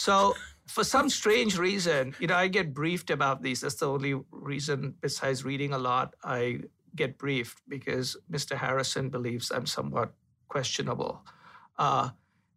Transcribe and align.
So, 0.00 0.34
for 0.66 0.82
some 0.82 1.10
strange 1.10 1.58
reason, 1.58 2.14
you 2.18 2.26
know, 2.26 2.34
I 2.34 2.48
get 2.48 2.72
briefed 2.72 3.10
about 3.10 3.42
these. 3.42 3.60
That's 3.60 3.74
the 3.74 3.90
only 3.90 4.14
reason, 4.30 4.94
besides 5.02 5.44
reading 5.44 5.74
a 5.74 5.78
lot, 5.78 6.14
I 6.24 6.60
get 6.96 7.18
briefed 7.18 7.60
because 7.68 8.16
Mr. 8.32 8.56
Harrison 8.56 9.10
believes 9.10 9.50
I'm 9.50 9.66
somewhat 9.66 10.14
questionable. 10.48 11.22
Uh, 11.78 12.08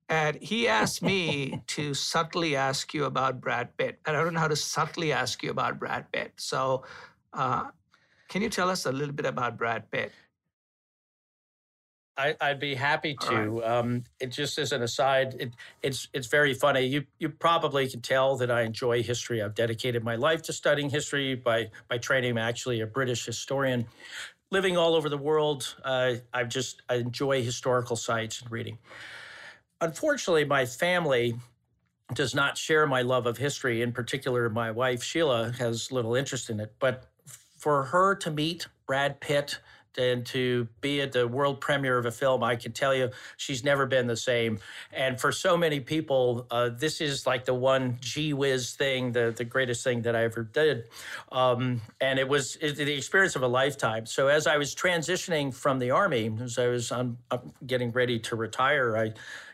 and 0.07 0.37
he 0.41 0.69
asked 0.69 1.01
me 1.01 1.61
to 1.75 1.93
subtly 1.93 2.55
ask 2.55 2.93
you 2.93 3.03
about 3.03 3.42
Brad 3.42 3.75
Pitt. 3.75 3.99
And 4.05 4.15
I 4.15 4.23
don't 4.23 4.33
know 4.33 4.39
how 4.39 4.47
to 4.47 4.55
subtly 4.55 5.12
ask 5.12 5.44
you 5.44 5.51
about 5.51 5.79
Brad 5.79 6.10
Pitt. 6.13 6.31
So, 6.37 6.85
uh, 7.33 7.71
can 8.29 8.41
you 8.41 8.49
tell 8.49 8.69
us 8.69 8.85
a 8.85 8.91
little 8.94 9.13
bit 9.13 9.25
about 9.25 9.57
Brad 9.57 9.91
Pitt? 9.91 10.13
I, 12.17 12.35
would 12.41 12.59
be 12.59 12.75
happy 12.75 13.15
to. 13.21 13.35
Right. 13.35 13.63
Um, 13.63 14.03
it 14.19 14.27
just 14.27 14.57
as 14.59 14.71
an 14.71 14.83
aside, 14.83 15.35
it, 15.39 15.53
it's 15.81 16.07
it's 16.13 16.27
very 16.27 16.53
funny. 16.53 16.81
You 16.81 17.05
you 17.20 17.30
probably 17.30 17.89
can 17.89 18.02
tell 18.02 18.38
that 18.38 18.52
I 18.52 18.62
enjoy 18.62 19.02
history. 19.02 19.41
I've 19.41 19.55
dedicated 19.55 20.04
my 20.04 20.16
life 20.16 20.44
to 20.44 20.54
studying 20.54 20.90
history 20.90 21.35
by 21.35 21.71
by 21.88 21.98
training. 21.98 22.31
I'm 22.31 22.38
actually 22.38 22.81
a 22.81 22.88
British 22.88 23.26
historian, 23.26 23.88
living 24.52 24.77
all 24.77 24.95
over 24.95 25.09
the 25.09 25.18
world. 25.18 25.76
Uh, 25.84 26.16
I 26.34 26.44
just 26.44 26.84
I 26.88 26.95
enjoy 26.95 27.44
historical 27.44 27.95
sites 27.95 28.41
and 28.41 28.52
reading. 28.52 28.77
Unfortunately, 29.82 30.45
my 30.45 30.66
family 30.66 31.35
does 32.13 32.35
not 32.35 32.57
share 32.57 32.85
my 32.85 33.02
love 33.02 33.26
of 33.26 33.38
history. 33.38 33.82
In 33.82 33.91
particular, 33.91 34.49
my 34.49 34.71
wife 34.71 35.02
Sheila 35.02 35.52
has 35.57 35.91
little 35.91 36.16
interest 36.16 36.49
in 36.49 36.59
it. 36.59 36.73
But 36.80 37.05
for 37.57 37.84
her 37.85 38.13
to 38.16 38.30
meet 38.30 38.68
Brad 38.85 39.20
Pitt 39.20 39.59
and 39.98 40.26
to 40.28 40.68
be 40.82 41.02
at 41.02 41.12
the 41.12 41.28
world 41.28 41.62
premiere 41.62 41.98
of 41.98 42.06
a 42.06 42.12
film, 42.12 42.44
I 42.44 42.56
can 42.56 42.72
tell 42.72 42.94
you 42.94 43.10
she's 43.38 43.64
never 43.64 43.86
been 43.86 44.08
the 44.08 44.18
same. 44.18 44.60
And 44.92 45.20
for 45.20 45.32
so 45.32 45.58
many 45.58 45.80
people, 45.80 46.48
uh, 46.52 46.70
this 46.70 47.02
is 47.02 47.26
like 47.28 47.46
the 47.46 47.54
one 47.54 47.98
gee 48.00 48.34
whiz 48.34 48.74
thing, 48.74 49.12
the, 49.12 49.34
the 49.36 49.46
greatest 49.46 49.84
thing 49.84 50.04
that 50.04 50.16
I 50.16 50.24
ever 50.24 50.44
did. 50.44 50.86
Um, 51.32 51.82
and 52.02 52.20
it 52.20 52.27
was 52.27 52.58
it, 52.62 52.76
the 52.76 52.94
experience 52.94 53.35
of 53.35 53.44
a 53.44 53.48
lifetime. 53.48 54.05
So 54.05 54.27
as 54.27 54.48
I 54.48 54.58
was 54.58 54.76
transitioning 54.76 55.54
from 55.54 55.80
the 55.80 55.91
Army, 55.91 56.32
as 56.41 56.57
I 56.57 56.68
was 56.68 56.91
on, 56.91 57.18
getting 57.66 57.91
ready 57.91 58.20
to 58.20 58.35
retire, 58.35 58.98
I 58.98 59.13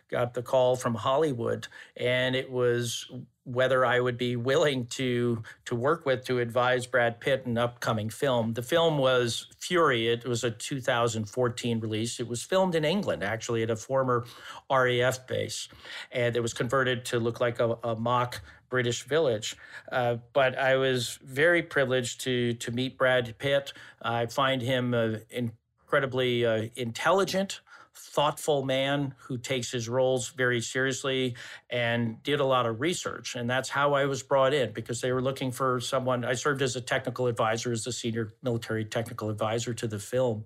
got 0.10 0.34
the 0.34 0.42
call 0.42 0.76
from 0.76 0.96
Hollywood, 0.96 1.68
and 1.96 2.36
it 2.36 2.52
was 2.52 3.10
whether 3.44 3.84
I 3.84 4.00
would 4.00 4.18
be 4.18 4.36
willing 4.36 4.86
to 4.88 5.42
to 5.66 5.76
work 5.76 6.06
with 6.06 6.26
to 6.26 6.40
advise 6.40 6.86
Brad 6.86 7.20
Pitt 7.20 7.44
in 7.46 7.52
an 7.52 7.58
upcoming 7.58 8.10
film. 8.10 8.54
The 8.54 8.62
film 8.62 8.98
was 8.98 9.48
Fury. 9.58 10.08
It 10.08 10.26
was 10.26 10.44
a 10.44 10.52
2014 10.52 11.80
release. 11.80 12.20
It 12.20 12.28
was 12.28 12.44
filmed 12.44 12.76
in 12.76 12.86
England, 12.86 13.24
actually, 13.24 13.64
at 13.64 13.70
a 13.70 13.76
former 13.76 14.26
RAF 14.70 15.26
base, 15.28 15.68
and 16.12 16.36
it 16.36 16.42
was 16.42 16.54
converted 16.54 17.06
to 17.06 17.20
look 17.20 17.40
like 17.40 17.60
a, 17.60 17.78
a 17.84 17.96
mock 17.96 18.42
British 18.70 19.04
village. 19.04 19.56
Uh, 19.92 20.18
but 20.34 20.58
I 20.58 20.76
was 20.76 21.18
very 21.24 21.64
privileged 21.64 22.22
to 22.22 22.54
to 22.54 22.72
meet 22.72 22.98
Brad 22.98 23.36
Pitt. 23.38 23.74
I 24.02 24.28
find 24.28 24.62
him 24.62 24.94
uh, 24.94 25.18
incredibly 25.30 26.46
uh, 26.46 26.68
intelligent 26.76 27.62
thoughtful 28.00 28.64
man 28.64 29.14
who 29.18 29.38
takes 29.38 29.72
his 29.72 29.90
roles 29.90 30.30
very 30.30 30.62
seriously 30.62 31.36
and 31.70 32.22
did 32.24 32.40
a 32.40 32.46
lot 32.46 32.66
of 32.66 32.80
research. 32.80 33.36
And 33.36 33.50
that's 33.50 33.70
how 33.70 33.94
I 33.94 34.06
was 34.06 34.24
brought 34.24 34.54
in 34.54 34.72
because 34.72 35.02
they 35.02 35.12
were 35.12 35.22
looking 35.22 35.52
for 35.52 35.80
someone. 35.80 36.24
I 36.24 36.34
served 36.34 36.62
as 36.62 36.76
a 36.76 36.82
technical 36.82 37.28
advisor, 37.28 37.72
as 37.72 37.84
the 37.84 37.92
senior 37.92 38.34
military 38.42 38.86
technical 38.86 39.30
advisor 39.30 39.74
to 39.74 39.88
the 39.88 40.00
film. 40.00 40.46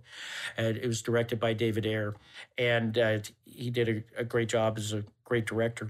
And 0.57 0.77
it 0.77 0.87
was 0.87 1.01
directed 1.01 1.39
by 1.39 1.53
David 1.53 1.85
Ayer. 1.85 2.15
And 2.57 2.97
uh, 2.97 3.19
he 3.45 3.69
did 3.69 3.89
a, 4.17 4.21
a 4.21 4.23
great 4.23 4.49
job 4.49 4.77
as 4.77 4.93
a 4.93 5.03
great 5.23 5.45
director. 5.45 5.89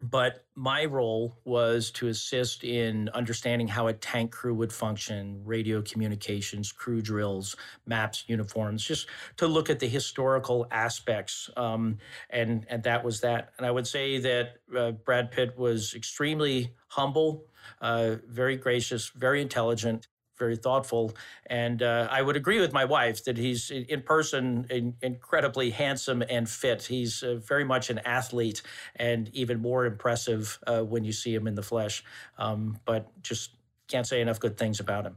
But 0.00 0.44
my 0.54 0.84
role 0.84 1.36
was 1.44 1.90
to 1.92 2.06
assist 2.06 2.62
in 2.62 3.08
understanding 3.10 3.66
how 3.66 3.88
a 3.88 3.92
tank 3.92 4.30
crew 4.30 4.54
would 4.54 4.72
function, 4.72 5.42
radio 5.44 5.82
communications, 5.82 6.70
crew 6.70 7.02
drills, 7.02 7.56
maps, 7.84 8.24
uniforms, 8.28 8.84
just 8.84 9.08
to 9.38 9.48
look 9.48 9.70
at 9.70 9.80
the 9.80 9.88
historical 9.88 10.68
aspects. 10.70 11.50
Um, 11.56 11.98
and, 12.30 12.64
and 12.68 12.82
that 12.84 13.04
was 13.04 13.20
that. 13.22 13.52
And 13.58 13.66
I 13.66 13.72
would 13.72 13.88
say 13.88 14.18
that 14.18 14.56
uh, 14.76 14.92
Brad 14.92 15.32
Pitt 15.32 15.58
was 15.58 15.94
extremely 15.94 16.74
humble, 16.86 17.46
uh, 17.80 18.16
very 18.26 18.56
gracious, 18.56 19.08
very 19.08 19.42
intelligent 19.42 20.06
very 20.38 20.56
thoughtful. 20.56 21.14
And 21.46 21.82
uh, 21.82 22.08
I 22.10 22.22
would 22.22 22.36
agree 22.36 22.60
with 22.60 22.72
my 22.72 22.84
wife 22.84 23.24
that 23.24 23.36
he's 23.36 23.70
in 23.70 24.02
person 24.02 24.66
in, 24.70 24.94
incredibly 25.02 25.70
handsome 25.70 26.22
and 26.28 26.48
fit. 26.48 26.84
He's 26.84 27.22
uh, 27.22 27.36
very 27.36 27.64
much 27.64 27.90
an 27.90 28.00
athlete 28.04 28.62
and 28.96 29.28
even 29.34 29.60
more 29.60 29.86
impressive 29.86 30.58
uh, 30.66 30.82
when 30.82 31.04
you 31.04 31.12
see 31.12 31.34
him 31.34 31.46
in 31.46 31.54
the 31.54 31.62
flesh. 31.62 32.04
Um, 32.38 32.78
but 32.84 33.10
just 33.22 33.50
can't 33.88 34.06
say 34.06 34.20
enough 34.20 34.40
good 34.40 34.56
things 34.56 34.80
about 34.80 35.06
him. 35.06 35.16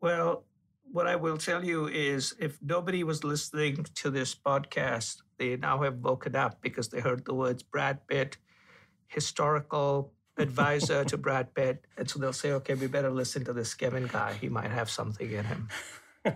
Well, 0.00 0.44
what 0.92 1.06
I 1.06 1.16
will 1.16 1.36
tell 1.36 1.64
you 1.64 1.86
is 1.88 2.34
if 2.38 2.58
nobody 2.62 3.04
was 3.04 3.22
listening 3.22 3.84
to 3.96 4.10
this 4.10 4.34
podcast, 4.34 5.22
they 5.38 5.56
now 5.56 5.82
have 5.82 5.98
woken 5.98 6.34
up 6.34 6.60
because 6.60 6.88
they 6.88 7.00
heard 7.00 7.24
the 7.24 7.34
words 7.34 7.62
Brad 7.62 8.06
Pitt, 8.06 8.36
historical 9.06 10.12
advisor 10.40 11.04
to 11.04 11.16
Brad 11.16 11.54
Pitt. 11.54 11.84
And 11.96 12.08
so 12.08 12.18
they'll 12.18 12.32
say, 12.32 12.52
okay, 12.52 12.74
we 12.74 12.86
better 12.86 13.10
listen 13.10 13.44
to 13.44 13.52
this 13.52 13.74
Kevin 13.74 14.06
guy. 14.06 14.32
He 14.40 14.48
might 14.48 14.70
have 14.70 14.90
something 14.90 15.30
in 15.30 15.44
him. 15.44 15.68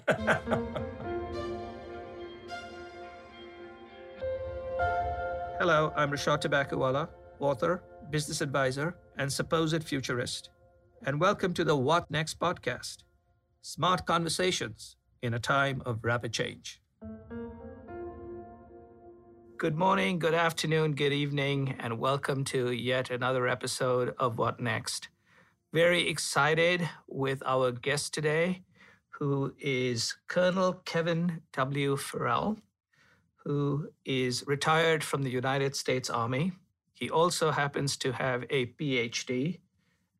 Hello, 5.59 5.93
I'm 5.97 6.11
Rishad 6.11 6.43
Tobaccowala, 6.43 7.09
author, 7.41 7.83
business 8.11 8.41
advisor, 8.41 8.97
and 9.17 9.33
supposed 9.33 9.83
futurist. 9.83 10.51
And 11.07 11.21
welcome 11.21 11.55
to 11.55 11.65
the 11.65 11.77
What 11.77 12.11
Next 12.11 12.39
podcast 12.39 12.99
smart 13.63 14.05
conversations 14.05 14.97
in 15.23 15.33
a 15.33 15.39
time 15.39 15.83
of 15.87 16.05
rapid 16.05 16.35
change. 16.35 16.83
Good 19.65 19.79
morning, 19.79 20.19
good 20.19 20.35
afternoon, 20.35 20.93
good 20.93 21.15
evening, 21.15 21.77
and 21.79 21.99
welcome 21.99 22.45
to 22.53 22.71
yet 22.71 23.09
another 23.09 23.49
episode 23.49 24.15
of 24.19 24.37
What 24.37 24.61
Next. 24.61 25.09
Very 25.73 26.07
excited 26.07 26.87
with 27.09 27.43
our 27.47 27.73
guest 27.73 28.13
today, 28.13 28.65
who 29.09 29.55
is 29.59 30.15
Colonel 30.29 30.75
Kevin 30.85 31.41
W. 31.55 31.97
Farrell, 31.97 32.59
who 33.43 33.89
is 34.05 34.45
retired 34.47 35.03
from 35.03 35.23
the 35.23 35.31
United 35.31 35.75
States 35.75 36.11
Army. 36.11 36.53
He 36.93 37.09
also 37.09 37.51
happens 37.51 37.97
to 37.97 38.13
have 38.13 38.45
a 38.51 38.67
PhD, 38.67 39.61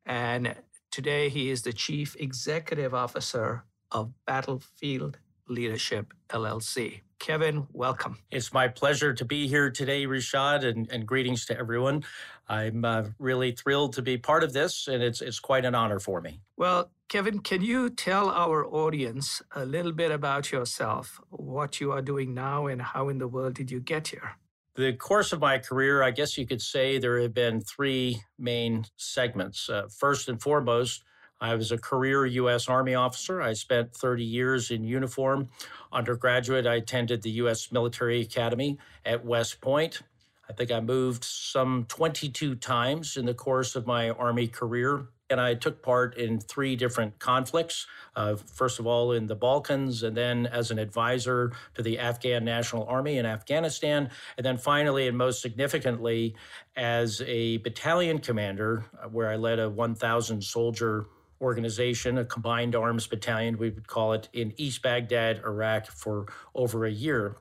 and 0.07 0.55
today 0.89 1.29
he 1.29 1.51
is 1.51 1.61
the 1.61 1.73
Chief 1.73 2.15
Executive 2.19 2.95
Officer 2.95 3.63
of 3.91 4.11
Battlefield 4.25 5.19
Leadership 5.47 6.15
LLC. 6.31 7.01
Kevin, 7.19 7.67
welcome. 7.71 8.19
It's 8.29 8.53
my 8.53 8.67
pleasure 8.67 9.13
to 9.13 9.25
be 9.25 9.47
here 9.47 9.71
today, 9.71 10.05
Rishad, 10.05 10.63
and, 10.63 10.89
and 10.91 11.07
greetings 11.07 11.45
to 11.47 11.57
everyone. 11.57 12.03
I'm 12.47 12.85
uh, 12.85 13.05
really 13.19 13.51
thrilled 13.51 13.93
to 13.93 14.01
be 14.01 14.17
part 14.17 14.43
of 14.43 14.53
this, 14.53 14.87
and 14.87 15.01
it's, 15.01 15.21
it's 15.21 15.39
quite 15.39 15.65
an 15.65 15.75
honor 15.75 15.99
for 15.99 16.21
me. 16.21 16.41
Well, 16.57 16.91
Kevin, 17.07 17.39
can 17.39 17.61
you 17.61 17.89
tell 17.89 18.29
our 18.29 18.65
audience 18.65 19.41
a 19.55 19.65
little 19.65 19.91
bit 19.91 20.11
about 20.11 20.51
yourself, 20.51 21.19
what 21.29 21.79
you 21.79 21.91
are 21.91 22.01
doing 22.01 22.33
now, 22.33 22.67
and 22.67 22.81
how 22.81 23.09
in 23.09 23.17
the 23.17 23.27
world 23.27 23.55
did 23.55 23.71
you 23.71 23.79
get 23.79 24.09
here? 24.09 24.37
The 24.75 24.93
course 24.93 25.31
of 25.31 25.39
my 25.39 25.57
career, 25.57 26.03
I 26.03 26.11
guess 26.11 26.37
you 26.37 26.45
could 26.45 26.61
say 26.61 26.97
there 26.97 27.19
have 27.21 27.33
been 27.33 27.61
three 27.61 28.21
main 28.37 28.85
segments. 28.97 29.69
Uh, 29.69 29.87
first 29.87 30.27
and 30.27 30.41
foremost, 30.41 31.03
I 31.41 31.55
was 31.55 31.71
a 31.71 31.77
career 31.77 32.25
U.S. 32.25 32.67
Army 32.69 32.95
officer. 32.95 33.41
I 33.41 33.53
spent 33.53 33.93
30 33.93 34.23
years 34.23 34.71
in 34.71 34.83
uniform. 34.83 35.49
Undergraduate, 35.91 36.65
I 36.65 36.75
attended 36.75 37.21
the 37.21 37.31
U.S. 37.31 37.71
Military 37.71 38.21
Academy 38.21 38.77
at 39.05 39.25
West 39.25 39.61
Point. 39.61 40.01
I 40.49 40.53
think 40.53 40.71
I 40.71 40.79
moved 40.79 41.23
some 41.23 41.85
22 41.87 42.55
times 42.55 43.17
in 43.17 43.25
the 43.25 43.33
course 43.33 43.75
of 43.75 43.87
my 43.87 44.11
Army 44.11 44.47
career. 44.47 45.07
And 45.31 45.41
I 45.41 45.55
took 45.55 45.81
part 45.81 46.17
in 46.17 46.39
three 46.39 46.75
different 46.75 47.17
conflicts. 47.17 47.87
Uh, 48.15 48.35
first 48.35 48.79
of 48.79 48.85
all, 48.85 49.11
in 49.11 49.25
the 49.25 49.35
Balkans, 49.35 50.03
and 50.03 50.15
then 50.15 50.45
as 50.45 50.69
an 50.69 50.77
advisor 50.77 51.51
to 51.73 51.81
the 51.81 51.97
Afghan 51.97 52.45
National 52.45 52.85
Army 52.85 53.17
in 53.17 53.25
Afghanistan. 53.25 54.11
And 54.37 54.45
then 54.45 54.57
finally, 54.57 55.07
and 55.07 55.17
most 55.17 55.41
significantly, 55.41 56.35
as 56.75 57.23
a 57.25 57.57
battalion 57.57 58.19
commander, 58.19 58.85
uh, 59.03 59.09
where 59.09 59.27
I 59.27 59.35
led 59.35 59.57
a 59.57 59.67
1,000 59.67 60.43
soldier 60.43 61.07
organization, 61.41 62.17
a 62.17 62.25
combined 62.25 62.75
arms 62.75 63.07
battalion, 63.07 63.57
we 63.57 63.69
would 63.69 63.87
call 63.87 64.13
it, 64.13 64.29
in 64.33 64.53
East 64.57 64.81
Baghdad, 64.81 65.41
Iraq, 65.45 65.87
for 65.87 66.27
over 66.53 66.85
a 66.85 66.91
year. 66.91 67.37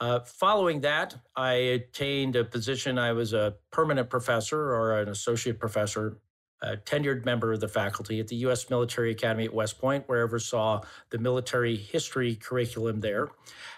Uh, 0.00 0.20
following 0.20 0.80
that, 0.80 1.16
I 1.36 1.52
attained 1.52 2.36
a 2.36 2.44
position. 2.44 2.98
I 2.98 3.12
was 3.12 3.32
a 3.32 3.54
permanent 3.70 4.08
professor 4.08 4.58
or 4.58 4.98
an 5.00 5.08
associate 5.08 5.58
professor 5.58 6.18
a 6.62 6.76
tenured 6.76 7.24
member 7.24 7.52
of 7.52 7.60
the 7.60 7.68
faculty 7.68 8.18
at 8.18 8.28
the 8.28 8.36
U.S. 8.36 8.70
Military 8.70 9.10
Academy 9.10 9.44
at 9.44 9.52
West 9.52 9.78
Point, 9.78 10.08
where 10.08 10.20
I 10.20 10.22
oversaw 10.22 10.80
the 11.10 11.18
military 11.18 11.76
history 11.76 12.34
curriculum 12.34 13.00
there. 13.00 13.28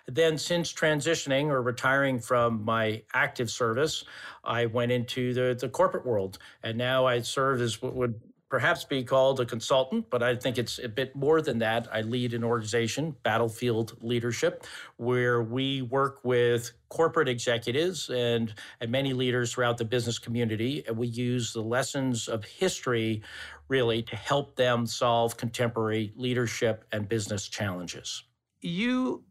Then, 0.06 0.38
since 0.38 0.72
transitioning 0.72 1.48
or 1.48 1.60
retiring 1.60 2.20
from 2.20 2.64
my 2.64 3.02
active 3.14 3.50
service, 3.50 4.04
I 4.44 4.66
went 4.66 4.92
into 4.92 5.34
the, 5.34 5.56
the 5.58 5.68
corporate 5.68 6.06
world. 6.06 6.38
And 6.62 6.78
now 6.78 7.04
I 7.04 7.20
serve 7.20 7.60
as 7.60 7.82
what 7.82 7.94
would 7.94 8.20
perhaps 8.48 8.84
be 8.84 9.04
called 9.04 9.40
a 9.40 9.46
consultant, 9.46 10.06
but 10.10 10.22
I 10.22 10.34
think 10.34 10.56
it's 10.56 10.78
a 10.78 10.88
bit 10.88 11.14
more 11.14 11.42
than 11.42 11.58
that. 11.58 11.86
I 11.92 12.00
lead 12.00 12.32
an 12.32 12.42
organization, 12.42 13.14
Battlefield 13.22 13.96
Leadership, 14.00 14.64
where 14.96 15.42
we 15.42 15.82
work 15.82 16.20
with 16.24 16.72
corporate 16.88 17.28
executives 17.28 18.08
and, 18.08 18.54
and 18.80 18.90
many 18.90 19.12
leaders 19.12 19.52
throughout 19.52 19.76
the 19.76 19.84
business 19.84 20.18
community. 20.18 20.82
And 20.86 20.96
we 20.96 21.08
use 21.08 21.52
the 21.52 21.60
lessons 21.62 22.28
of 22.28 22.44
history 22.44 23.22
really 23.68 24.02
to 24.04 24.16
help 24.16 24.56
them 24.56 24.86
solve 24.86 25.36
contemporary 25.36 26.12
leadership 26.16 26.84
and 26.90 27.06
business 27.06 27.48
challenges. 27.48 28.24
You 28.62 29.24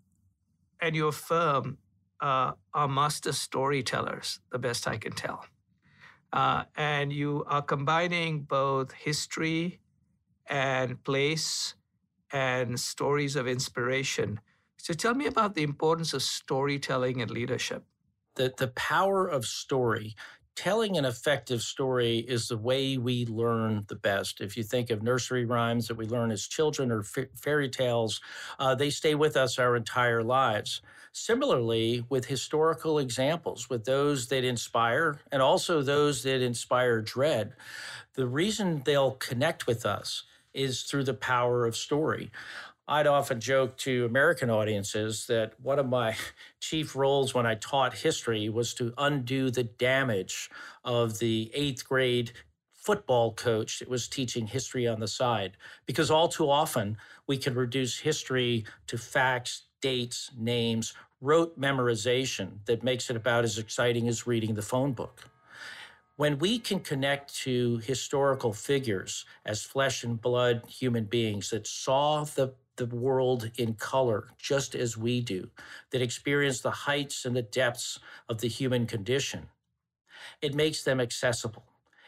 and 0.79 0.95
your 0.95 1.11
firm 1.11 1.79
uh, 2.21 2.51
are 2.73 2.87
master 2.87 3.31
storytellers, 3.31 4.39
the 4.51 4.59
best 4.59 4.87
I 4.87 4.97
can 4.97 5.11
tell. 5.11 5.43
Uh, 6.33 6.63
and 6.75 7.11
you 7.13 7.43
are 7.47 7.61
combining 7.61 8.41
both 8.41 8.91
history 8.91 9.79
and 10.47 11.03
place 11.03 11.75
and 12.31 12.79
stories 12.79 13.35
of 13.35 13.47
inspiration. 13.47 14.39
So 14.77 14.93
tell 14.93 15.15
me 15.15 15.25
about 15.25 15.55
the 15.55 15.63
importance 15.63 16.13
of 16.13 16.21
storytelling 16.21 17.21
and 17.21 17.31
leadership. 17.31 17.83
The, 18.35 18.53
the 18.57 18.67
power 18.69 19.27
of 19.27 19.45
story. 19.45 20.15
Telling 20.57 20.97
an 20.97 21.05
effective 21.05 21.61
story 21.61 22.19
is 22.19 22.49
the 22.49 22.57
way 22.57 22.97
we 22.97 23.27
learn 23.27 23.85
the 23.89 23.95
best. 23.95 24.41
If 24.41 24.57
you 24.57 24.63
think 24.63 24.89
of 24.89 25.03
nursery 25.03 25.45
rhymes 25.45 25.87
that 25.87 25.97
we 25.97 26.07
learn 26.07 26.31
as 26.31 26.47
children 26.47 26.91
or 26.91 27.01
f- 27.01 27.27
fairy 27.35 27.69
tales, 27.69 28.21
uh, 28.59 28.75
they 28.75 28.89
stay 28.89 29.15
with 29.15 29.37
us 29.37 29.59
our 29.59 29.77
entire 29.77 30.23
lives. 30.23 30.81
Similarly, 31.13 32.05
with 32.09 32.25
historical 32.25 32.99
examples, 32.99 33.69
with 33.69 33.85
those 33.85 34.29
that 34.29 34.43
inspire 34.43 35.21
and 35.31 35.43
also 35.43 35.83
those 35.83 36.23
that 36.23 36.41
inspire 36.41 37.01
dread, 37.01 37.53
the 38.15 38.27
reason 38.27 38.83
they'll 38.85 39.13
connect 39.13 39.67
with 39.67 39.85
us 39.85 40.25
is 40.55 40.83
through 40.83 41.05
the 41.05 41.15
power 41.15 41.67
of 41.67 41.77
story. 41.77 42.31
I'd 42.89 43.07
often 43.07 43.41
joke 43.41 43.75
to 43.79 44.05
American 44.05 44.49
audiences 44.49 45.25
that 45.27 45.59
one 45.59 45.77
of 45.77 45.87
my 45.89 46.15
chief 46.61 46.95
roles 46.95 47.33
when 47.33 47.45
I 47.45 47.55
taught 47.55 47.93
history 47.93 48.47
was 48.47 48.73
to 48.75 48.93
undo 48.97 49.51
the 49.51 49.63
damage 49.63 50.49
of 50.85 51.19
the 51.19 51.51
eighth 51.53 51.87
grade 51.87 52.31
football 52.73 53.33
coach 53.33 53.79
that 53.79 53.89
was 53.89 54.07
teaching 54.07 54.47
history 54.47 54.87
on 54.87 55.01
the 55.01 55.07
side. 55.07 55.57
Because 55.85 56.09
all 56.09 56.29
too 56.29 56.49
often, 56.49 56.95
we 57.27 57.37
can 57.37 57.55
reduce 57.55 57.99
history 57.99 58.63
to 58.87 58.97
facts, 58.97 59.63
dates, 59.81 60.31
names, 60.37 60.93
rote 61.19 61.59
memorization 61.59 62.59
that 62.65 62.83
makes 62.83 63.09
it 63.09 63.17
about 63.17 63.43
as 63.43 63.57
exciting 63.57 64.07
as 64.07 64.25
reading 64.25 64.53
the 64.53 64.61
phone 64.61 64.93
book. 64.93 65.29
When 66.15 66.39
we 66.39 66.57
can 66.57 66.79
connect 66.79 67.35
to 67.39 67.79
historical 67.79 68.53
figures 68.53 69.25
as 69.45 69.63
flesh 69.63 70.05
and 70.05 70.19
blood 70.19 70.63
human 70.69 71.03
beings 71.03 71.49
that 71.49 71.67
saw 71.67 72.23
the, 72.23 72.53
the 72.77 72.85
world 72.85 73.51
in 73.57 73.73
color 73.73 74.29
just 74.37 74.75
as 74.75 74.97
we 74.97 75.21
do, 75.21 75.49
that 75.91 76.01
experience 76.01 76.61
the 76.61 76.71
heights 76.71 77.25
and 77.25 77.35
the 77.35 77.41
depths 77.41 77.99
of 78.29 78.39
the 78.39 78.47
human 78.47 78.85
condition, 78.85 79.49
it 80.41 80.55
makes 80.55 80.83
them 80.83 80.99
accessible. 80.99 81.65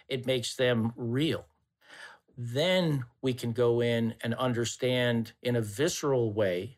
It 0.07 0.25
makes 0.25 0.55
them 0.55 0.93
real. 0.95 1.45
Then 2.37 3.05
we 3.21 3.33
can 3.33 3.51
go 3.51 3.81
in 3.81 4.15
and 4.21 4.33
understand 4.35 5.33
in 5.43 5.55
a 5.55 5.61
visceral 5.61 6.33
way 6.33 6.77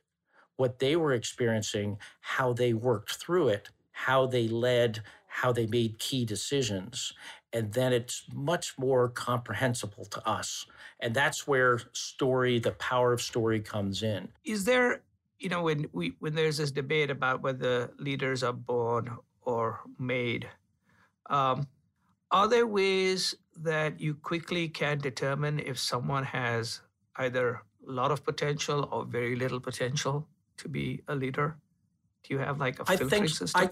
what 0.57 0.79
they 0.79 0.95
were 0.95 1.13
experiencing, 1.13 1.97
how 2.19 2.53
they 2.53 2.73
worked 2.73 3.15
through 3.15 3.49
it, 3.49 3.69
how 3.91 4.25
they 4.25 4.47
led, 4.47 5.01
how 5.27 5.51
they 5.51 5.67
made 5.67 5.99
key 5.99 6.25
decisions. 6.25 7.13
And 7.53 7.73
then 7.73 7.91
it's 7.91 8.23
much 8.33 8.77
more 8.77 9.09
comprehensible 9.09 10.05
to 10.05 10.27
us. 10.27 10.65
And 10.99 11.13
that's 11.13 11.47
where 11.47 11.79
story, 11.91 12.59
the 12.59 12.71
power 12.71 13.11
of 13.11 13.21
story 13.21 13.59
comes 13.59 14.03
in. 14.03 14.29
Is 14.45 14.63
there, 14.65 15.01
you 15.37 15.49
know, 15.49 15.63
when 15.63 15.87
we 15.91 16.13
when 16.19 16.33
there's 16.35 16.57
this 16.57 16.71
debate 16.71 17.09
about 17.09 17.41
whether 17.41 17.91
leaders 17.97 18.43
are 18.43 18.53
born 18.53 19.17
or 19.41 19.81
made, 19.99 20.47
um, 21.29 21.67
are 22.29 22.47
there 22.47 22.67
ways 22.67 23.35
that 23.57 23.99
you 23.99 24.13
quickly 24.13 24.69
can 24.69 24.99
determine 24.99 25.59
if 25.59 25.77
someone 25.77 26.23
has 26.23 26.81
either 27.17 27.61
a 27.87 27.91
lot 27.91 28.11
of 28.11 28.23
potential 28.23 28.87
or 28.91 29.03
very 29.03 29.35
little 29.35 29.59
potential? 29.59 30.27
to 30.61 30.69
be 30.69 31.01
a 31.07 31.15
leader? 31.15 31.57
Do 32.23 32.33
you 32.33 32.39
have 32.39 32.59
like 32.59 32.79
a 32.79 32.85
filtering 32.85 33.07
I 33.07 33.09
think, 33.09 33.29
system? 33.29 33.61
I, 33.61 33.69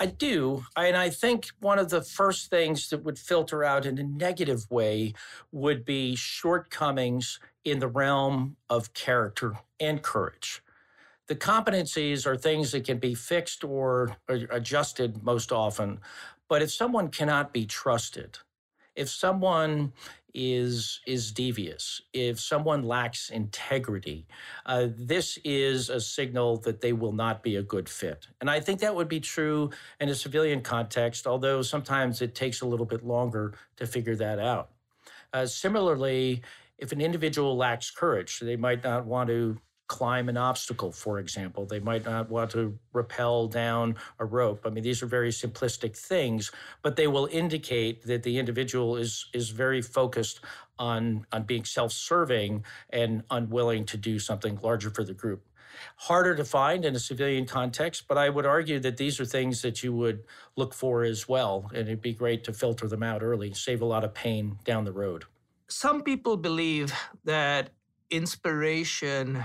I 0.00 0.06
do. 0.06 0.64
and 0.76 0.96
I 0.96 1.10
think 1.10 1.48
one 1.60 1.78
of 1.78 1.90
the 1.90 2.02
first 2.02 2.50
things 2.50 2.88
that 2.90 3.04
would 3.04 3.18
filter 3.18 3.64
out 3.64 3.86
in 3.86 3.98
a 3.98 4.02
negative 4.02 4.70
way 4.70 5.14
would 5.52 5.84
be 5.84 6.16
shortcomings 6.16 7.38
in 7.64 7.78
the 7.78 7.88
realm 7.88 8.56
of 8.70 8.94
character 8.94 9.58
and 9.80 10.02
courage. 10.02 10.62
The 11.26 11.36
competencies 11.36 12.26
are 12.26 12.36
things 12.36 12.72
that 12.72 12.84
can 12.84 12.98
be 12.98 13.14
fixed 13.14 13.62
or, 13.62 14.16
adjusted 14.28 15.22
most 15.22 15.52
often. 15.52 16.00
But 16.48 16.62
if 16.62 16.72
someone 16.72 17.08
cannot 17.08 17.52
be 17.52 17.66
trusted, 17.66 18.38
if 18.96 19.10
someone 19.10 19.92
is 20.34 21.00
is 21.06 21.32
devious, 21.32 22.02
if 22.12 22.38
someone 22.38 22.82
lacks 22.82 23.30
integrity, 23.30 24.26
uh, 24.66 24.88
this 24.96 25.38
is 25.44 25.90
a 25.90 26.00
signal 26.00 26.58
that 26.58 26.80
they 26.80 26.92
will 26.92 27.12
not 27.12 27.42
be 27.42 27.56
a 27.56 27.62
good 27.62 27.88
fit. 27.88 28.28
And 28.40 28.50
I 28.50 28.60
think 28.60 28.80
that 28.80 28.94
would 28.94 29.08
be 29.08 29.20
true 29.20 29.70
in 30.00 30.08
a 30.08 30.14
civilian 30.14 30.60
context, 30.60 31.26
although 31.26 31.62
sometimes 31.62 32.22
it 32.22 32.34
takes 32.34 32.60
a 32.60 32.66
little 32.66 32.86
bit 32.86 33.04
longer 33.04 33.54
to 33.76 33.86
figure 33.86 34.16
that 34.16 34.38
out. 34.38 34.70
Uh, 35.32 35.46
similarly, 35.46 36.42
if 36.78 36.92
an 36.92 37.00
individual 37.00 37.56
lacks 37.56 37.90
courage, 37.90 38.40
they 38.40 38.56
might 38.56 38.84
not 38.84 39.04
want 39.04 39.28
to 39.28 39.58
climb 39.88 40.28
an 40.28 40.36
obstacle, 40.36 40.92
for 40.92 41.18
example. 41.18 41.66
They 41.66 41.80
might 41.80 42.04
not 42.04 42.30
want 42.30 42.50
to 42.52 42.78
rappel 42.92 43.48
down 43.48 43.96
a 44.18 44.24
rope. 44.24 44.60
I 44.64 44.70
mean, 44.70 44.84
these 44.84 45.02
are 45.02 45.06
very 45.06 45.30
simplistic 45.30 45.96
things, 45.96 46.52
but 46.82 46.96
they 46.96 47.06
will 47.06 47.28
indicate 47.32 48.04
that 48.04 48.22
the 48.22 48.38
individual 48.38 48.96
is 48.96 49.26
is 49.32 49.48
very 49.48 49.82
focused 49.82 50.40
on 50.78 51.26
on 51.32 51.42
being 51.42 51.64
self-serving 51.64 52.64
and 52.90 53.24
unwilling 53.30 53.84
to 53.86 53.96
do 53.96 54.18
something 54.18 54.58
larger 54.62 54.90
for 54.90 55.04
the 55.04 55.14
group. 55.14 55.42
Harder 55.96 56.34
to 56.34 56.44
find 56.44 56.84
in 56.84 56.94
a 56.94 56.98
civilian 56.98 57.46
context, 57.46 58.04
but 58.08 58.18
I 58.18 58.28
would 58.28 58.46
argue 58.46 58.80
that 58.80 58.96
these 58.96 59.20
are 59.20 59.24
things 59.24 59.62
that 59.62 59.82
you 59.82 59.92
would 59.94 60.24
look 60.56 60.74
for 60.74 61.04
as 61.04 61.28
well, 61.28 61.70
and 61.72 61.88
it'd 61.88 62.02
be 62.02 62.12
great 62.12 62.44
to 62.44 62.52
filter 62.52 62.88
them 62.88 63.02
out 63.02 63.22
early, 63.22 63.54
save 63.54 63.80
a 63.80 63.84
lot 63.84 64.04
of 64.04 64.12
pain 64.12 64.58
down 64.64 64.84
the 64.84 64.92
road. 64.92 65.24
Some 65.68 66.02
people 66.02 66.36
believe 66.36 66.92
that 67.24 67.70
inspiration 68.10 69.44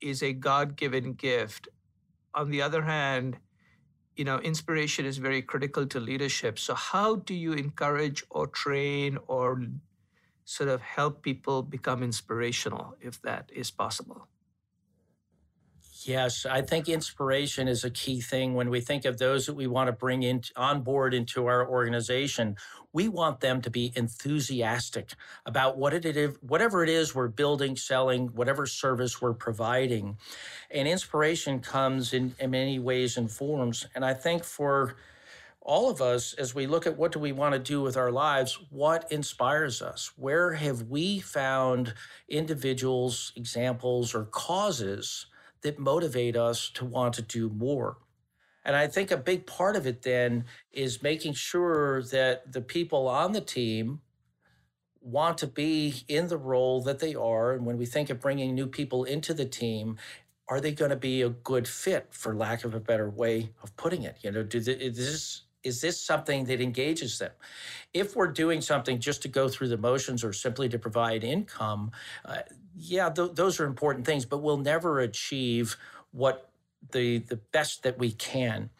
is 0.00 0.22
a 0.22 0.32
God 0.32 0.76
given 0.76 1.14
gift. 1.14 1.68
On 2.34 2.50
the 2.50 2.62
other 2.62 2.82
hand, 2.82 3.38
you 4.16 4.24
know, 4.24 4.38
inspiration 4.38 5.06
is 5.06 5.18
very 5.18 5.42
critical 5.42 5.86
to 5.86 6.00
leadership. 6.00 6.58
So, 6.58 6.74
how 6.74 7.16
do 7.16 7.34
you 7.34 7.52
encourage 7.52 8.24
or 8.30 8.46
train 8.48 9.18
or 9.28 9.64
sort 10.44 10.68
of 10.68 10.80
help 10.80 11.22
people 11.22 11.62
become 11.62 12.02
inspirational 12.02 12.96
if 13.00 13.22
that 13.22 13.50
is 13.54 13.70
possible? 13.70 14.26
Yes, 16.08 16.46
I 16.46 16.62
think 16.62 16.88
inspiration 16.88 17.68
is 17.68 17.84
a 17.84 17.90
key 17.90 18.22
thing 18.22 18.54
when 18.54 18.70
we 18.70 18.80
think 18.80 19.04
of 19.04 19.18
those 19.18 19.44
that 19.44 19.52
we 19.52 19.66
want 19.66 19.88
to 19.88 19.92
bring 19.92 20.22
in 20.22 20.40
on 20.56 20.80
board 20.80 21.12
into 21.12 21.44
our 21.44 21.68
organization. 21.68 22.56
We 22.94 23.08
want 23.08 23.40
them 23.40 23.60
to 23.60 23.68
be 23.68 23.92
enthusiastic 23.94 25.10
about 25.44 25.76
what 25.76 25.92
it 25.92 26.06
is, 26.06 26.34
whatever 26.40 26.82
it 26.82 26.88
is 26.88 27.14
we're 27.14 27.28
building, 27.28 27.76
selling, 27.76 28.28
whatever 28.28 28.64
service 28.64 29.20
we're 29.20 29.34
providing. 29.34 30.16
And 30.70 30.88
inspiration 30.88 31.60
comes 31.60 32.14
in, 32.14 32.34
in 32.40 32.52
many 32.52 32.78
ways 32.78 33.18
and 33.18 33.30
forms. 33.30 33.86
And 33.94 34.02
I 34.02 34.14
think 34.14 34.44
for 34.44 34.96
all 35.60 35.90
of 35.90 36.00
us, 36.00 36.32
as 36.32 36.54
we 36.54 36.66
look 36.66 36.86
at 36.86 36.96
what 36.96 37.12
do 37.12 37.18
we 37.18 37.32
want 37.32 37.52
to 37.52 37.58
do 37.58 37.82
with 37.82 37.98
our 37.98 38.10
lives, 38.10 38.58
what 38.70 39.12
inspires 39.12 39.82
us? 39.82 40.12
Where 40.16 40.54
have 40.54 40.84
we 40.84 41.18
found 41.18 41.92
individuals, 42.30 43.34
examples, 43.36 44.14
or 44.14 44.24
causes? 44.24 45.26
That 45.62 45.78
motivate 45.78 46.36
us 46.36 46.70
to 46.70 46.84
want 46.84 47.14
to 47.14 47.22
do 47.22 47.48
more. 47.48 47.98
And 48.64 48.76
I 48.76 48.86
think 48.86 49.10
a 49.10 49.16
big 49.16 49.46
part 49.46 49.76
of 49.76 49.86
it 49.86 50.02
then 50.02 50.44
is 50.72 51.02
making 51.02 51.32
sure 51.34 52.02
that 52.02 52.52
the 52.52 52.60
people 52.60 53.08
on 53.08 53.32
the 53.32 53.40
team 53.40 54.00
want 55.00 55.38
to 55.38 55.46
be 55.46 56.02
in 56.06 56.28
the 56.28 56.36
role 56.36 56.82
that 56.82 56.98
they 56.98 57.14
are. 57.14 57.52
And 57.52 57.64
when 57.64 57.78
we 57.78 57.86
think 57.86 58.10
of 58.10 58.20
bringing 58.20 58.54
new 58.54 58.66
people 58.66 59.04
into 59.04 59.32
the 59.32 59.46
team, 59.46 59.96
are 60.48 60.60
they 60.60 60.72
going 60.72 60.90
to 60.90 60.96
be 60.96 61.22
a 61.22 61.30
good 61.30 61.68
fit, 61.68 62.08
for 62.10 62.34
lack 62.34 62.64
of 62.64 62.74
a 62.74 62.80
better 62.80 63.08
way 63.08 63.50
of 63.62 63.76
putting 63.76 64.02
it? 64.02 64.18
You 64.22 64.32
know, 64.32 64.42
do 64.42 64.58
is 64.58 64.96
this 64.96 65.42
is 65.62 65.80
this 65.80 66.00
something 66.00 66.44
that 66.44 66.60
engages 66.60 67.18
them? 67.18 67.32
If 67.92 68.16
we're 68.16 68.28
doing 68.32 68.60
something 68.60 69.00
just 69.00 69.22
to 69.22 69.28
go 69.28 69.48
through 69.48 69.68
the 69.68 69.78
motions 69.78 70.24
or 70.24 70.32
simply 70.32 70.68
to 70.68 70.78
provide 70.78 71.24
income, 71.24 71.90
uh, 72.24 72.38
yeah, 72.76 73.10
th- 73.10 73.32
those 73.34 73.58
are 73.60 73.66
important 73.66 74.06
things, 74.06 74.24
but 74.24 74.38
we'll 74.38 74.58
never 74.58 75.00
achieve 75.00 75.76
what 76.12 76.50
the 76.92 77.18
the 77.18 77.36
best 77.36 77.82
that 77.82 77.98
we 77.98 78.12
can. 78.12 78.70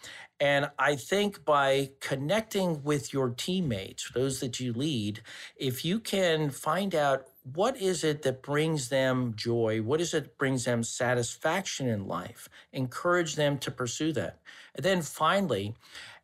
And 0.40 0.70
I 0.78 0.94
think 0.94 1.44
by 1.44 1.90
connecting 2.00 2.84
with 2.84 3.12
your 3.12 3.30
teammates, 3.30 4.10
those 4.14 4.38
that 4.38 4.60
you 4.60 4.72
lead, 4.72 5.20
if 5.56 5.84
you 5.84 5.98
can 5.98 6.50
find 6.50 6.94
out 6.94 7.26
what 7.54 7.76
is 7.80 8.04
it 8.04 8.22
that 8.22 8.42
brings 8.42 8.88
them 8.88 9.32
joy, 9.36 9.80
what 9.80 10.00
is 10.00 10.12
it 10.14 10.24
that 10.24 10.38
brings 10.38 10.64
them 10.64 10.82
satisfaction 10.82 11.88
in 11.88 12.06
life, 12.06 12.48
encourage 12.72 13.36
them 13.36 13.58
to 13.58 13.70
pursue 13.70 14.12
that. 14.12 14.38
And 14.74 14.84
then 14.84 15.02
finally, 15.02 15.74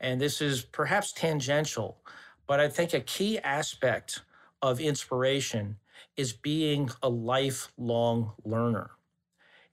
and 0.01 0.21
this 0.21 0.41
is 0.41 0.63
perhaps 0.63 1.13
tangential, 1.13 1.99
but 2.47 2.61
I 2.61 2.69
think 2.69 2.93
a 2.93 3.01
key 3.01 3.39
aspect 3.39 4.23
of 4.61 4.81
inspiration 4.81 5.77
is 6.17 6.33
being 6.33 6.91
a 7.03 7.09
lifelong 7.09 8.33
learner. 8.45 8.91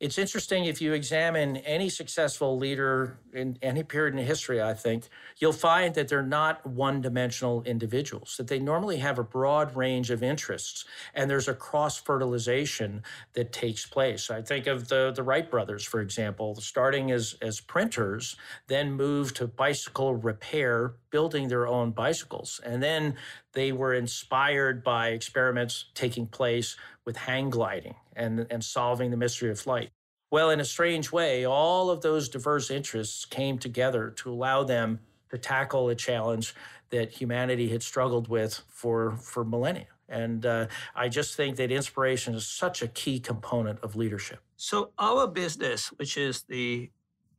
It's 0.02 0.18
interesting 0.18 0.66
if 0.66 0.82
you 0.82 0.94
examine 0.94 1.58
any 1.58 1.88
successful 1.88 2.58
leader 2.58 3.20
in 3.34 3.60
any 3.62 3.84
period 3.84 4.16
in 4.16 4.26
history, 4.26 4.60
I 4.60 4.74
think, 4.74 5.08
you'll 5.38 5.54
find 5.54 5.94
that 5.94 6.08
they're 6.08 6.24
not 6.24 6.66
one 6.66 7.02
dimensional 7.02 7.62
individuals, 7.66 8.36
that 8.38 8.48
they 8.48 8.58
normally 8.58 8.98
have 8.98 9.20
a 9.20 9.24
broad 9.24 9.76
range 9.76 10.10
of 10.10 10.24
interests, 10.24 10.86
and 11.14 11.30
there's 11.30 11.48
a 11.48 11.54
cross 11.54 12.02
fertilization 12.02 13.04
that 13.34 13.52
takes 13.52 13.86
place. 13.86 14.32
I 14.32 14.42
think 14.42 14.66
of 14.66 14.88
the, 14.88 15.14
the 15.16 15.22
Wright 15.22 15.52
brothers, 15.52 15.84
for 15.84 16.02
example, 16.02 16.56
starting 16.56 17.12
as, 17.12 17.36
as 17.40 17.60
printers, 17.60 18.36
then 18.66 18.94
moved 18.94 19.36
to 19.36 19.46
bicycle 19.46 20.16
repair, 20.16 20.96
building 21.12 21.48
their 21.48 21.68
own 21.68 21.92
bicycles. 21.92 22.60
And 22.66 22.82
then 22.82 23.18
they 23.54 23.72
were 23.72 23.94
inspired 23.94 24.84
by 24.84 25.10
experiments 25.10 25.86
taking 25.94 26.28
place 26.28 26.76
with 27.06 27.18
hang 27.18 27.50
gliding 27.50 27.96
and, 28.16 28.48
and 28.50 28.64
solving 28.64 29.12
the 29.12 29.18
mystery 29.18 29.50
of 29.50 29.60
flight. 29.60 29.90
Well, 30.32 30.50
in 30.50 30.62
a 30.62 30.66
strange 30.66 31.12
way, 31.12 31.46
all 31.46 31.90
of 31.90 32.02
those 32.02 32.30
diverse 32.30 32.72
interests 32.72 33.26
came 33.26 33.58
together 33.58 34.12
to 34.18 34.32
allow 34.32 34.64
them 34.64 35.00
to 35.30 35.38
tackle 35.38 35.90
a 35.90 35.96
challenge 35.96 36.56
that 36.90 37.12
humanity 37.12 37.70
had 37.70 37.84
struggled 37.84 38.28
with 38.30 38.62
for, 38.70 39.18
for 39.18 39.44
millennia. 39.44 39.88
And 40.08 40.46
uh, 40.46 40.68
I 40.96 41.10
just 41.10 41.36
think 41.36 41.56
that 41.58 41.72
inspiration 41.72 42.36
is 42.36 42.46
such 42.46 42.82
a 42.82 42.88
key 42.88 43.20
component 43.20 43.80
of 43.80 43.96
leadership. 43.96 44.40
So, 44.58 44.92
our 45.00 45.26
business, 45.28 45.88
which 45.94 46.18
is 46.18 46.44
the 46.44 46.92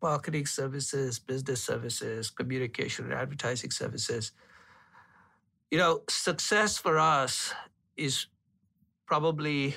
marketing 0.02 0.46
services, 0.46 1.18
business 1.18 1.62
services, 1.62 2.30
communication 2.30 3.04
and 3.04 3.14
advertising 3.14 3.70
services, 3.70 4.32
you 5.72 5.78
know, 5.78 6.02
success 6.10 6.76
for 6.76 6.98
us 6.98 7.54
is 7.96 8.26
probably 9.06 9.74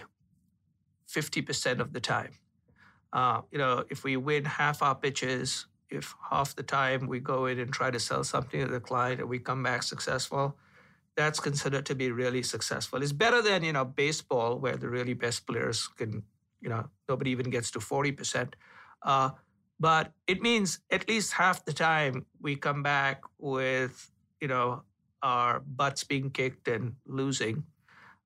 50% 1.09 1.79
of 1.79 1.93
the 1.93 2.01
time. 2.01 2.33
Uh, 3.13 3.41
you 3.49 3.57
know, 3.57 3.85
if 3.89 4.03
we 4.03 4.17
win 4.17 4.43
half 4.43 4.83
our 4.83 4.93
pitches, 4.93 5.67
if 5.89 6.13
half 6.29 6.53
the 6.53 6.63
time 6.63 7.07
we 7.07 7.21
go 7.21 7.45
in 7.45 7.59
and 7.59 7.71
try 7.71 7.89
to 7.89 7.99
sell 7.99 8.25
something 8.25 8.59
to 8.59 8.67
the 8.67 8.81
client 8.81 9.21
and 9.21 9.29
we 9.29 9.39
come 9.39 9.63
back 9.63 9.83
successful, 9.83 10.57
that's 11.15 11.39
considered 11.39 11.85
to 11.85 11.95
be 11.95 12.11
really 12.11 12.43
successful. 12.43 13.01
It's 13.01 13.13
better 13.13 13.41
than, 13.41 13.63
you 13.63 13.71
know, 13.71 13.85
baseball 13.85 14.59
where 14.59 14.75
the 14.75 14.89
really 14.89 15.13
best 15.13 15.47
players 15.47 15.87
can, 15.87 16.23
you 16.59 16.67
know, 16.67 16.89
nobody 17.07 17.31
even 17.31 17.49
gets 17.49 17.71
to 17.71 17.79
40%. 17.79 18.51
Uh, 19.01 19.29
but 19.79 20.11
it 20.27 20.41
means 20.41 20.79
at 20.91 21.07
least 21.07 21.31
half 21.31 21.63
the 21.63 21.71
time 21.71 22.25
we 22.41 22.57
come 22.57 22.83
back 22.83 23.21
with, 23.39 24.11
you 24.41 24.49
know, 24.49 24.83
our 25.25 25.59
butts 25.65 26.03
being 26.03 26.29
kicked 26.29 26.67
and 26.67 26.95
losing. 27.07 27.63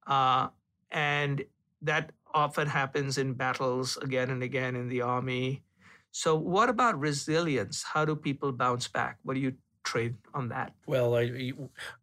Uh, 0.06 0.50
and 0.92 1.42
that 1.82 2.12
often 2.34 2.68
happens 2.68 3.18
in 3.18 3.34
battles 3.34 3.98
again 3.98 4.30
and 4.30 4.44
again 4.44 4.76
in 4.76 4.90
the 4.90 5.02
army. 5.02 5.64
So, 6.12 6.36
what 6.36 6.70
about 6.70 7.00
resilience? 7.00 7.84
How 7.84 8.04
do 8.04 8.16
people 8.16 8.52
bounce 8.52 8.88
back? 8.90 9.18
What 9.24 9.36
do 9.36 9.40
you 9.40 9.54
trade 9.86 10.16
on 10.34 10.50
that? 10.50 10.74
Well, 10.88 11.16
I, 11.16 11.54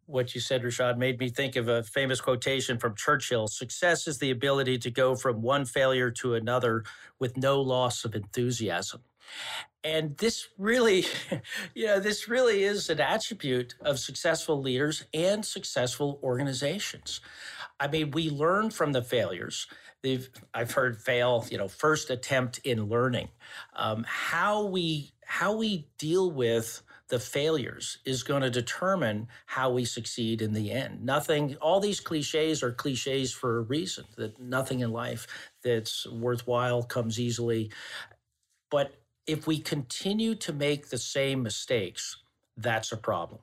what 0.07 0.33
you 0.33 0.41
said, 0.41 0.63
Rishad, 0.63 0.97
made 0.97 1.19
me 1.19 1.29
think 1.29 1.55
of 1.55 1.67
a 1.67 1.83
famous 1.83 2.19
quotation 2.19 2.79
from 2.79 2.95
Churchill 2.95 3.47
Success 3.47 4.07
is 4.07 4.17
the 4.17 4.31
ability 4.31 4.79
to 4.79 4.89
go 4.89 5.15
from 5.15 5.43
one 5.43 5.65
failure 5.65 6.09
to 6.11 6.33
another 6.33 6.83
with 7.19 7.37
no 7.37 7.61
loss 7.61 8.03
of 8.03 8.15
enthusiasm. 8.15 9.01
And 9.83 10.17
this 10.17 10.47
really, 10.57 11.05
you 11.75 11.85
know, 11.85 11.99
this 11.99 12.27
really 12.27 12.63
is 12.63 12.89
an 12.89 12.99
attribute 12.99 13.75
of 13.81 13.99
successful 13.99 14.61
leaders 14.61 15.05
and 15.13 15.45
successful 15.45 16.19
organizations. 16.23 17.21
I 17.79 17.87
mean, 17.87 18.11
we 18.11 18.29
learn 18.29 18.71
from 18.71 18.91
the 18.91 19.01
failures. 19.01 19.67
They've, 20.01 20.29
I've 20.53 20.71
heard 20.71 21.01
fail, 21.01 21.45
you 21.49 21.57
know, 21.57 21.67
first 21.67 22.09
attempt 22.09 22.59
in 22.63 22.85
learning. 22.85 23.29
Um, 23.75 24.05
how 24.07 24.65
we 24.65 25.11
how 25.25 25.57
we 25.57 25.89
deal 25.97 26.31
with 26.31 26.81
the 27.09 27.19
failures 27.19 27.99
is 28.05 28.23
going 28.23 28.41
to 28.41 28.49
determine 28.49 29.27
how 29.45 29.71
we 29.71 29.85
succeed 29.85 30.41
in 30.41 30.53
the 30.53 30.71
end. 30.71 31.03
Nothing, 31.03 31.55
all 31.61 31.79
these 31.79 31.99
cliches 31.99 32.63
are 32.63 32.71
cliches 32.71 33.33
for 33.33 33.57
a 33.57 33.61
reason, 33.61 34.05
that 34.17 34.39
nothing 34.39 34.81
in 34.81 34.91
life 34.91 35.27
that's 35.63 36.07
worthwhile 36.07 36.83
comes 36.83 37.19
easily. 37.19 37.71
But 38.69 38.93
if 39.27 39.45
we 39.45 39.59
continue 39.59 40.33
to 40.35 40.53
make 40.53 40.89
the 40.89 40.97
same 40.97 41.43
mistakes, 41.43 42.17
that's 42.55 42.91
a 42.91 42.97
problem. 42.97 43.41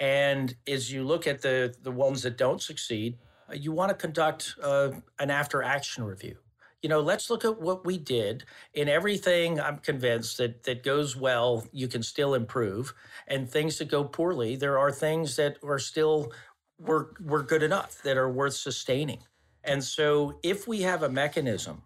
And 0.00 0.54
as 0.66 0.90
you 0.90 1.04
look 1.04 1.26
at 1.26 1.42
the, 1.42 1.74
the 1.82 1.90
ones 1.90 2.22
that 2.22 2.38
don't 2.38 2.60
succeed, 2.60 3.18
uh, 3.50 3.54
you 3.54 3.72
want 3.72 3.90
to 3.90 3.94
conduct 3.94 4.54
uh, 4.62 4.90
an 5.18 5.30
after 5.30 5.62
action 5.62 6.04
review. 6.04 6.36
You 6.82 6.88
know, 6.88 7.00
let's 7.00 7.30
look 7.30 7.44
at 7.44 7.60
what 7.60 7.86
we 7.86 7.96
did. 7.96 8.44
In 8.74 8.88
everything, 8.88 9.58
I'm 9.58 9.78
convinced 9.78 10.36
that 10.38 10.64
that 10.64 10.82
goes 10.82 11.16
well, 11.16 11.66
you 11.72 11.88
can 11.88 12.02
still 12.02 12.34
improve. 12.34 12.92
And 13.26 13.48
things 13.48 13.78
that 13.78 13.88
go 13.88 14.04
poorly, 14.04 14.56
there 14.56 14.78
are 14.78 14.92
things 14.92 15.36
that 15.36 15.56
are 15.64 15.78
still 15.78 16.32
were 16.78 17.14
were 17.20 17.42
good 17.42 17.62
enough 17.62 18.02
that 18.02 18.18
are 18.18 18.30
worth 18.30 18.54
sustaining. 18.54 19.20
And 19.62 19.82
so, 19.82 20.38
if 20.42 20.68
we 20.68 20.82
have 20.82 21.02
a 21.02 21.08
mechanism 21.08 21.82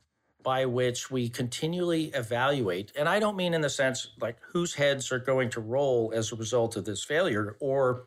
by 0.49 0.65
which 0.65 1.11
we 1.11 1.29
continually 1.29 2.05
evaluate, 2.15 2.91
and 2.97 3.07
I 3.07 3.21
don't 3.21 3.37
mean 3.37 3.53
in 3.53 3.61
the 3.61 3.69
sense 3.69 3.99
like 4.19 4.39
whose 4.53 4.73
heads 4.73 5.13
are 5.13 5.19
going 5.19 5.51
to 5.51 5.61
roll 5.61 6.11
as 6.15 6.33
a 6.33 6.37
result 6.37 6.75
of 6.75 6.87
this 6.87 7.05
failure, 7.05 7.59
or 7.61 8.07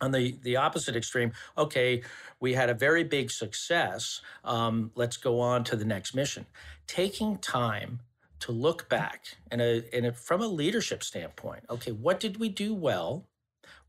on 0.00 0.10
the, 0.10 0.38
the 0.40 0.56
opposite 0.56 0.96
extreme, 0.96 1.32
okay, 1.58 2.02
we 2.40 2.54
had 2.54 2.70
a 2.70 2.74
very 2.74 3.04
big 3.04 3.30
success. 3.30 4.22
Um, 4.44 4.92
let's 4.94 5.18
go 5.18 5.40
on 5.40 5.62
to 5.64 5.76
the 5.76 5.84
next 5.84 6.14
mission. 6.14 6.46
Taking 6.86 7.36
time 7.36 8.00
to 8.40 8.50
look 8.50 8.88
back 8.88 9.36
and, 9.50 9.60
a, 9.60 9.84
and 9.94 10.06
a, 10.06 10.12
from 10.14 10.40
a 10.40 10.46
leadership 10.46 11.04
standpoint, 11.04 11.64
okay, 11.68 11.92
what 11.92 12.18
did 12.18 12.38
we 12.38 12.48
do 12.48 12.72
well? 12.72 13.26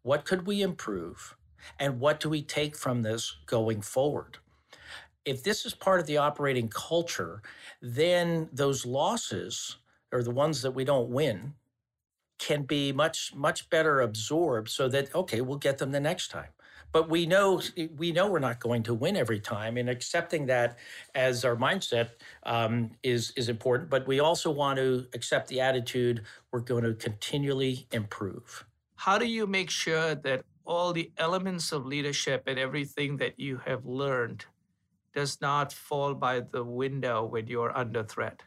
What 0.02 0.26
could 0.26 0.46
we 0.46 0.62
improve? 0.62 1.38
And 1.80 2.02
what 2.02 2.20
do 2.20 2.28
we 2.30 2.42
take 2.42 2.76
from 2.76 3.04
this 3.04 3.38
going 3.46 3.80
forward? 3.80 4.40
If 5.26 5.44
this 5.44 5.66
is 5.66 5.74
part 5.74 6.00
of 6.00 6.06
the 6.06 6.18
operating 6.18 6.70
culture, 6.70 7.42
then 7.82 8.50
those 8.54 8.86
losses 8.86 9.78
or 10.12 10.24
the 10.24 10.32
ones 10.32 10.62
that 10.62 10.72
we 10.72 10.86
don't 10.86 11.10
win 11.10 11.54
can 12.38 12.64
be 12.64 12.92
much 12.92 13.34
much 13.34 13.70
better 13.70 14.02
absorbed 14.02 14.70
so 14.70 14.88
that 14.90 15.14
okay 15.16 15.42
we'll 15.42 15.58
get 15.58 15.78
them 15.78 15.92
the 15.92 16.00
next 16.00 16.30
time. 16.30 16.50
But 16.92 17.10
we 17.10 17.26
know 17.26 17.62
we 17.98 18.12
know 18.12 18.30
we're 18.30 18.40
not 18.40 18.60
going 18.60 18.84
to 18.84 18.94
win 18.94 19.16
every 19.18 19.40
time 19.40 19.78
and 19.78 19.90
accepting 19.90 20.46
that 20.48 20.78
as 21.14 21.44
our 21.44 21.56
mindset 21.56 22.10
um, 22.44 22.92
is 23.04 23.32
is 23.36 23.50
important 23.50 23.90
but 23.90 24.06
we 24.08 24.20
also 24.20 24.52
want 24.52 24.78
to 24.78 25.08
accept 25.14 25.48
the 25.48 25.62
attitude 25.62 26.24
we're 26.52 26.60
going 26.60 26.84
to 26.84 26.94
continually 26.94 27.88
improve. 27.92 28.66
How 28.96 29.18
do 29.18 29.26
you 29.26 29.48
make 29.48 29.70
sure 29.70 30.16
that 30.16 30.46
all 30.66 30.94
the 30.94 31.12
elements 31.18 31.72
of 31.72 31.86
leadership 31.86 32.44
and 32.48 32.58
everything 32.58 33.18
that 33.18 33.40
you 33.40 33.62
have 33.66 33.86
learned 33.86 34.46
does 35.16 35.42
not 35.42 35.74
fall 35.74 36.14
by 36.14 36.42
the 36.42 36.64
window 36.64 37.26
when 37.26 37.48
you're 37.48 37.76
under 37.78 38.04
threat? 38.04 38.44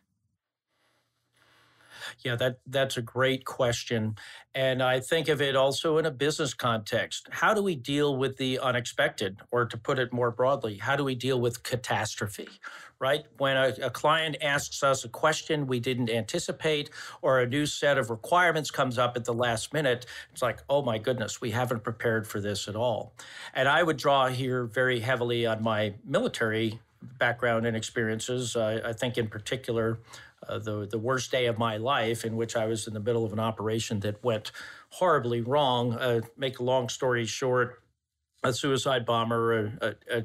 Yeah, 2.24 2.36
that 2.36 2.58
that's 2.66 2.96
a 2.96 3.02
great 3.02 3.44
question. 3.44 4.16
And 4.54 4.82
I 4.82 5.00
think 5.00 5.28
of 5.28 5.40
it 5.40 5.54
also 5.54 5.98
in 5.98 6.06
a 6.06 6.10
business 6.10 6.54
context. 6.54 7.28
How 7.30 7.54
do 7.54 7.62
we 7.62 7.76
deal 7.76 8.16
with 8.16 8.36
the 8.36 8.58
unexpected? 8.58 9.40
Or 9.52 9.66
to 9.66 9.76
put 9.76 9.98
it 9.98 10.12
more 10.12 10.30
broadly, 10.30 10.78
how 10.78 10.96
do 10.96 11.04
we 11.04 11.14
deal 11.14 11.40
with 11.40 11.62
catastrophe? 11.62 12.48
Right? 13.00 13.24
When 13.36 13.56
a, 13.56 13.74
a 13.82 13.90
client 13.90 14.36
asks 14.42 14.82
us 14.82 15.04
a 15.04 15.08
question 15.08 15.68
we 15.68 15.78
didn't 15.78 16.10
anticipate, 16.10 16.90
or 17.22 17.38
a 17.38 17.46
new 17.46 17.64
set 17.66 17.96
of 17.96 18.10
requirements 18.10 18.72
comes 18.72 18.98
up 18.98 19.16
at 19.16 19.24
the 19.24 19.34
last 19.34 19.72
minute, 19.72 20.06
it's 20.32 20.42
like, 20.42 20.58
oh 20.68 20.82
my 20.82 20.98
goodness, 20.98 21.40
we 21.40 21.52
haven't 21.52 21.84
prepared 21.84 22.26
for 22.26 22.40
this 22.40 22.66
at 22.66 22.74
all. 22.74 23.14
And 23.54 23.68
I 23.68 23.84
would 23.84 23.98
draw 23.98 24.26
here 24.26 24.64
very 24.64 24.98
heavily 24.98 25.46
on 25.46 25.62
my 25.62 25.94
military 26.04 26.80
background 27.18 27.66
and 27.66 27.76
experiences. 27.76 28.56
Uh, 28.56 28.80
I 28.84 28.92
think, 28.92 29.16
in 29.16 29.28
particular, 29.28 30.00
uh, 30.46 30.58
the 30.58 30.86
the 30.86 30.98
worst 30.98 31.30
day 31.30 31.46
of 31.46 31.58
my 31.58 31.76
life, 31.76 32.24
in 32.24 32.36
which 32.36 32.56
I 32.56 32.66
was 32.66 32.86
in 32.86 32.94
the 32.94 33.00
middle 33.00 33.24
of 33.24 33.32
an 33.32 33.40
operation 33.40 34.00
that 34.00 34.22
went 34.22 34.52
horribly 34.90 35.40
wrong. 35.40 35.94
Uh, 35.94 36.20
make 36.36 36.58
a 36.58 36.62
long 36.62 36.88
story 36.88 37.24
short, 37.24 37.82
a 38.44 38.52
suicide 38.52 39.04
bomber, 39.04 39.52
a, 39.52 39.72
a, 39.80 40.18
a 40.18 40.24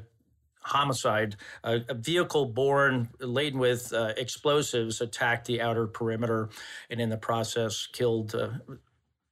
homicide, 0.60 1.36
a, 1.62 1.94
vehicle 1.94 2.46
borne 2.46 3.08
laden 3.20 3.58
with 3.58 3.92
uh, 3.92 4.12
explosives 4.16 5.00
attacked 5.00 5.46
the 5.46 5.60
outer 5.60 5.86
perimeter, 5.86 6.48
and 6.90 7.00
in 7.00 7.08
the 7.08 7.16
process 7.16 7.86
killed. 7.92 8.34
Uh, 8.34 8.50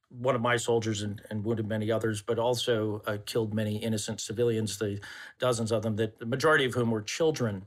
one 0.09 0.35
of 0.35 0.41
my 0.41 0.55
soldiers 0.55 1.01
and, 1.01 1.23
and, 1.31 1.43
wounded 1.43 1.67
many 1.67 1.91
others, 1.91 2.21
but 2.21 2.37
also 2.37 3.01
uh, 3.07 3.17
killed 3.25 3.51
many 3.51 3.77
innocent 3.77 4.21
civilians, 4.21 4.77
the 4.77 4.99
dozens 5.39 5.71
of 5.71 5.81
them, 5.81 5.95
that 5.95 6.19
the 6.19 6.25
majority 6.27 6.65
of 6.65 6.73
whom 6.75 6.91
were 6.91 7.01
children. 7.01 7.65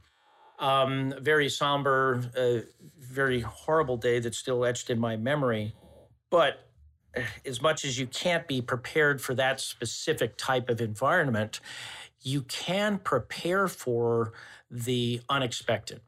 Um, 0.59 1.15
very 1.21 1.49
somber, 1.49 2.23
uh, 2.37 2.67
very 2.99 3.41
horrible 3.41 3.97
day 3.97 4.21
that's 4.21 4.39
still 4.39 4.65
etched 4.65 4.91
in 4.91 4.99
my 4.99 5.17
memory. 5.17 5.75
But 6.31 6.67
eh, 7.15 7.25
as 7.45 7.61
much 7.61 7.85
as 7.85 7.99
you 7.99 8.07
can't 8.07 8.47
be 8.49 8.63
prepared 8.63 9.21
for 9.21 9.35
that 9.35 9.61
specific 9.61 10.37
type 10.37 10.71
of 10.71 10.81
environment, 10.81 11.61
you 12.23 12.43
can 12.43 12.99
prepare 12.99 13.69
for 13.69 14.33
the 14.71 15.21
unexpected. 15.29 16.01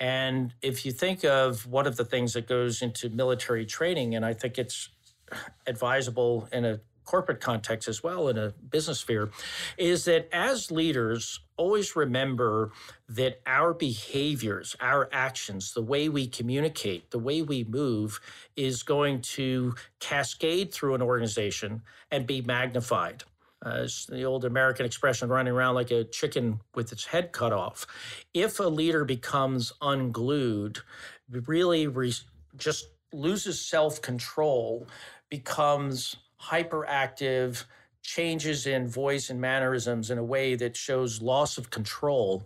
And 0.00 0.54
if 0.62 0.86
you 0.86 0.92
think 0.92 1.24
of 1.24 1.66
one 1.66 1.86
of 1.86 1.96
the 1.96 2.04
things 2.04 2.34
that 2.34 2.46
goes 2.46 2.82
into 2.82 3.08
military 3.08 3.66
training, 3.66 4.14
and 4.14 4.24
I 4.24 4.32
think 4.32 4.58
it's 4.58 4.90
advisable 5.66 6.48
in 6.52 6.64
a 6.64 6.80
corporate 7.08 7.40
context 7.40 7.88
as 7.88 8.02
well 8.02 8.28
in 8.28 8.36
a 8.36 8.50
business 8.68 9.00
sphere 9.00 9.30
is 9.78 10.04
that 10.04 10.28
as 10.30 10.70
leaders 10.70 11.40
always 11.56 11.96
remember 11.96 12.70
that 13.08 13.40
our 13.46 13.72
behaviors 13.72 14.76
our 14.78 15.08
actions 15.10 15.72
the 15.72 15.80
way 15.80 16.10
we 16.10 16.26
communicate 16.26 17.10
the 17.10 17.18
way 17.18 17.40
we 17.40 17.64
move 17.64 18.20
is 18.56 18.82
going 18.82 19.22
to 19.22 19.74
cascade 20.00 20.70
through 20.70 20.94
an 20.94 21.00
organization 21.00 21.80
and 22.10 22.26
be 22.26 22.42
magnified 22.42 23.24
uh, 23.64 23.80
it's 23.82 24.06
the 24.06 24.22
old 24.22 24.44
American 24.44 24.86
expression, 24.86 25.28
running 25.28 25.52
around 25.52 25.74
like 25.74 25.90
a 25.90 26.04
chicken 26.04 26.60
with 26.76 26.92
its 26.92 27.06
head 27.06 27.32
cut 27.32 27.52
off. 27.52 27.88
If 28.32 28.60
a 28.60 28.68
leader 28.68 29.04
becomes 29.04 29.72
unglued, 29.82 30.78
really 31.28 31.88
re- 31.88 32.14
just 32.56 32.86
loses 33.12 33.60
self 33.60 34.00
control, 34.00 34.86
becomes 35.28 36.14
hyperactive, 36.40 37.64
changes 38.02 38.66
in 38.66 38.88
voice 38.88 39.28
and 39.28 39.40
mannerisms 39.40 40.10
in 40.10 40.18
a 40.18 40.24
way 40.24 40.54
that 40.54 40.76
shows 40.76 41.20
loss 41.20 41.58
of 41.58 41.70
control, 41.70 42.42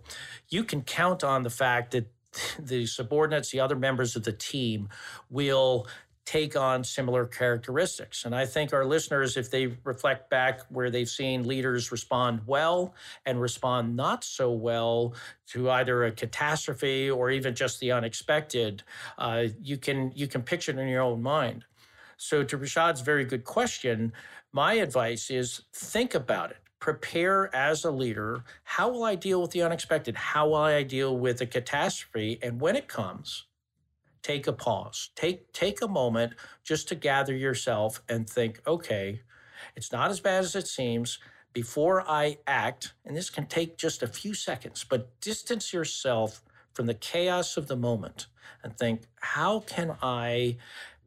you 0.49 0.63
can 0.63 0.81
count 0.81 1.23
on 1.23 1.43
the 1.43 1.49
fact 1.49 1.91
that 1.91 2.05
the 2.59 2.85
subordinates, 2.85 3.51
the 3.51 3.59
other 3.59 3.75
members 3.75 4.15
of 4.15 4.23
the 4.23 4.33
team, 4.33 4.89
will 5.29 5.87
take 6.25 6.55
on 6.55 6.83
similar 6.83 7.25
characteristics. 7.25 8.23
And 8.23 8.33
I 8.33 8.45
think 8.45 8.71
our 8.71 8.85
listeners, 8.85 9.35
if 9.35 9.51
they 9.51 9.67
reflect 9.83 10.29
back 10.29 10.61
where 10.69 10.89
they've 10.89 11.09
seen 11.09 11.45
leaders 11.45 11.91
respond 11.91 12.41
well 12.45 12.93
and 13.25 13.41
respond 13.41 13.95
not 13.95 14.23
so 14.23 14.51
well 14.51 15.15
to 15.47 15.69
either 15.69 16.05
a 16.05 16.11
catastrophe 16.11 17.09
or 17.09 17.29
even 17.29 17.55
just 17.55 17.79
the 17.81 17.91
unexpected, 17.91 18.83
uh, 19.17 19.45
you 19.61 19.77
can 19.77 20.11
you 20.15 20.27
can 20.27 20.41
picture 20.41 20.71
it 20.71 20.77
in 20.77 20.87
your 20.87 21.01
own 21.01 21.21
mind. 21.21 21.65
So, 22.23 22.41
to 22.41 22.57
Rishad's 22.57 23.01
very 23.01 23.25
good 23.25 23.43
question, 23.43 24.13
my 24.53 24.75
advice 24.75 25.29
is 25.29 25.63
think 25.73 26.15
about 26.15 26.51
it. 26.51 26.57
Prepare 26.79 27.53
as 27.53 27.83
a 27.83 27.91
leader. 27.91 28.45
How 28.63 28.87
will 28.87 29.03
I 29.03 29.15
deal 29.15 29.41
with 29.41 29.51
the 29.51 29.61
unexpected? 29.61 30.15
How 30.15 30.47
will 30.47 30.55
I 30.55 30.83
deal 30.83 31.17
with 31.17 31.41
a 31.41 31.45
catastrophe? 31.45 32.39
And 32.41 32.61
when 32.61 32.77
it 32.77 32.87
comes, 32.87 33.47
take 34.21 34.47
a 34.47 34.53
pause. 34.53 35.09
Take 35.17 35.51
take 35.51 35.81
a 35.81 35.87
moment 35.87 36.35
just 36.63 36.87
to 36.87 36.95
gather 36.95 37.35
yourself 37.35 38.01
and 38.07 38.29
think, 38.29 38.61
okay, 38.65 39.19
it's 39.75 39.91
not 39.91 40.09
as 40.09 40.21
bad 40.21 40.45
as 40.45 40.55
it 40.55 40.67
seems. 40.67 41.19
Before 41.51 42.09
I 42.09 42.37
act, 42.47 42.93
and 43.03 43.17
this 43.17 43.29
can 43.29 43.47
take 43.47 43.77
just 43.77 44.01
a 44.01 44.07
few 44.07 44.33
seconds, 44.33 44.85
but 44.89 45.19
distance 45.19 45.73
yourself 45.73 46.41
from 46.73 46.85
the 46.85 46.93
chaos 46.93 47.57
of 47.57 47.67
the 47.67 47.75
moment 47.75 48.27
and 48.63 48.75
think, 48.77 49.03
how 49.19 49.59
can 49.59 49.95
I 50.01 50.57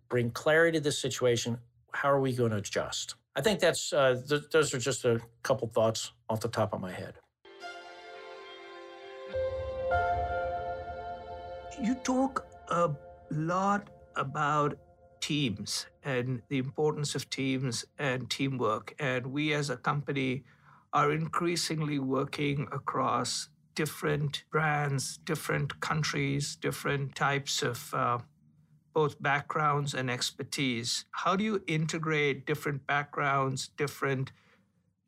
bring 0.08 0.30
clarity 0.30 0.78
to 0.78 0.84
the 0.84 0.92
situation. 0.92 1.58
How 1.92 2.10
are 2.10 2.20
we 2.20 2.32
going 2.32 2.50
to 2.50 2.58
adjust? 2.58 3.14
I 3.34 3.42
think 3.42 3.60
that's 3.60 3.92
uh, 3.92 4.20
th- 4.28 4.50
those 4.50 4.72
are 4.75 4.78
just 4.78 5.04
a 5.04 5.20
couple 5.42 5.68
thoughts 5.68 6.12
off 6.28 6.40
the 6.40 6.48
top 6.48 6.72
of 6.72 6.80
my 6.80 6.92
head. 6.92 7.14
You 11.82 11.95
talk 11.97 12.47
a 12.69 12.90
lot 13.30 13.90
about 14.16 14.78
teams 15.21 15.86
and 16.04 16.40
the 16.49 16.58
importance 16.58 17.14
of 17.14 17.28
teams 17.28 17.84
and 17.99 18.30
teamwork. 18.30 18.95
And 18.99 19.26
we 19.26 19.52
as 19.52 19.71
a 19.71 19.76
company 19.76 20.45
are 20.92 21.12
increasingly 21.12 21.99
working 21.99 22.69
across 22.73 23.49
different 23.75 24.45
brands, 24.50 25.19
different 25.19 25.80
countries, 25.80 26.56
different 26.56 27.14
types 27.14 27.62
of 27.62 27.92
uh, 27.92 28.19
both 28.97 29.21
backgrounds 29.23 29.93
and 29.93 30.11
expertise. 30.11 31.04
How 31.11 31.37
do 31.37 31.45
you 31.45 31.63
integrate 31.67 32.47
different 32.47 32.87
backgrounds, 32.87 33.69
different 33.76 34.32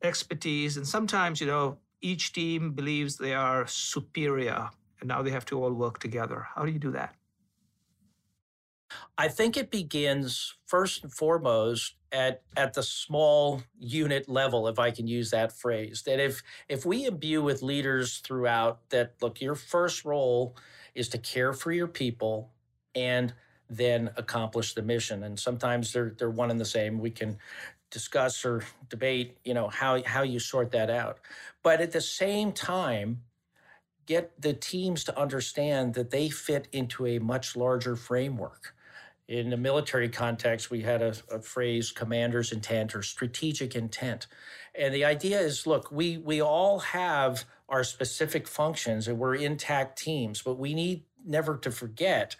expertise? 0.03 0.77
And 0.77 0.87
sometimes, 0.87 1.41
you 1.41 1.47
know, 1.47 1.79
each 1.99 2.31
team 2.31 2.73
believes 2.73 3.17
they 3.17 3.33
are 3.33 3.65
superior 3.65 4.69
and 4.99 5.07
now 5.07 5.23
they 5.23 5.31
have 5.31 5.45
to 5.45 5.63
all 5.63 5.73
work 5.73 5.97
together. 5.97 6.45
How 6.53 6.65
do 6.65 6.71
you 6.71 6.77
do 6.77 6.91
that? 6.91 7.15
I 9.17 9.27
think 9.27 9.57
it 9.57 9.71
begins 9.71 10.55
first 10.67 11.01
and 11.01 11.11
foremost 11.11 11.95
at 12.11 12.43
at 12.55 12.75
the 12.75 12.83
small 12.83 13.63
unit 13.79 14.29
level, 14.29 14.67
if 14.67 14.77
I 14.77 14.91
can 14.91 15.07
use 15.07 15.31
that 15.31 15.51
phrase. 15.51 16.03
That 16.05 16.19
if 16.19 16.43
if 16.67 16.85
we 16.85 17.07
imbue 17.07 17.41
with 17.41 17.63
leaders 17.63 18.19
throughout 18.19 18.87
that 18.89 19.15
look, 19.19 19.41
your 19.41 19.55
first 19.55 20.05
role 20.05 20.55
is 20.93 21.09
to 21.09 21.17
care 21.17 21.53
for 21.53 21.71
your 21.71 21.87
people 21.87 22.51
and 22.93 23.33
then 23.69 24.09
accomplish 24.17 24.73
the 24.73 24.81
mission. 24.81 25.23
And 25.23 25.39
sometimes 25.39 25.93
they're 25.93 26.15
they're 26.17 26.29
one 26.29 26.51
and 26.51 26.59
the 26.59 26.65
same. 26.65 26.99
We 26.99 27.11
can 27.11 27.37
discuss 27.91 28.45
or 28.45 28.63
debate, 28.89 29.37
you 29.43 29.53
know, 29.53 29.67
how 29.67 30.01
how 30.03 30.23
you 30.23 30.39
sort 30.39 30.71
that 30.71 30.89
out. 30.89 31.19
But 31.63 31.81
at 31.81 31.91
the 31.91 32.01
same 32.01 32.51
time, 32.51 33.21
get 34.05 34.41
the 34.41 34.53
teams 34.53 35.03
to 35.03 35.19
understand 35.19 35.93
that 35.93 36.09
they 36.09 36.29
fit 36.29 36.67
into 36.71 37.05
a 37.05 37.19
much 37.19 37.55
larger 37.55 37.95
framework. 37.95 38.73
In 39.27 39.51
the 39.51 39.57
military 39.57 40.09
context, 40.09 40.71
we 40.71 40.81
had 40.81 41.03
a, 41.03 41.13
a, 41.29 41.39
phrase 41.39 41.91
commander's 41.91 42.51
intent 42.51 42.95
or 42.95 43.03
strategic 43.03 43.75
intent. 43.75 44.25
And 44.73 44.91
the 44.91 45.05
idea 45.05 45.39
is 45.39 45.67
look, 45.67 45.91
we, 45.91 46.17
we 46.17 46.41
all 46.41 46.79
have 46.79 47.45
our 47.69 47.83
specific 47.83 48.47
functions 48.47 49.07
and 49.07 49.19
we're 49.19 49.35
intact 49.35 49.99
teams, 49.99 50.41
but 50.41 50.57
we 50.57 50.73
need 50.73 51.03
never 51.23 51.57
to 51.57 51.69
forget 51.69 52.35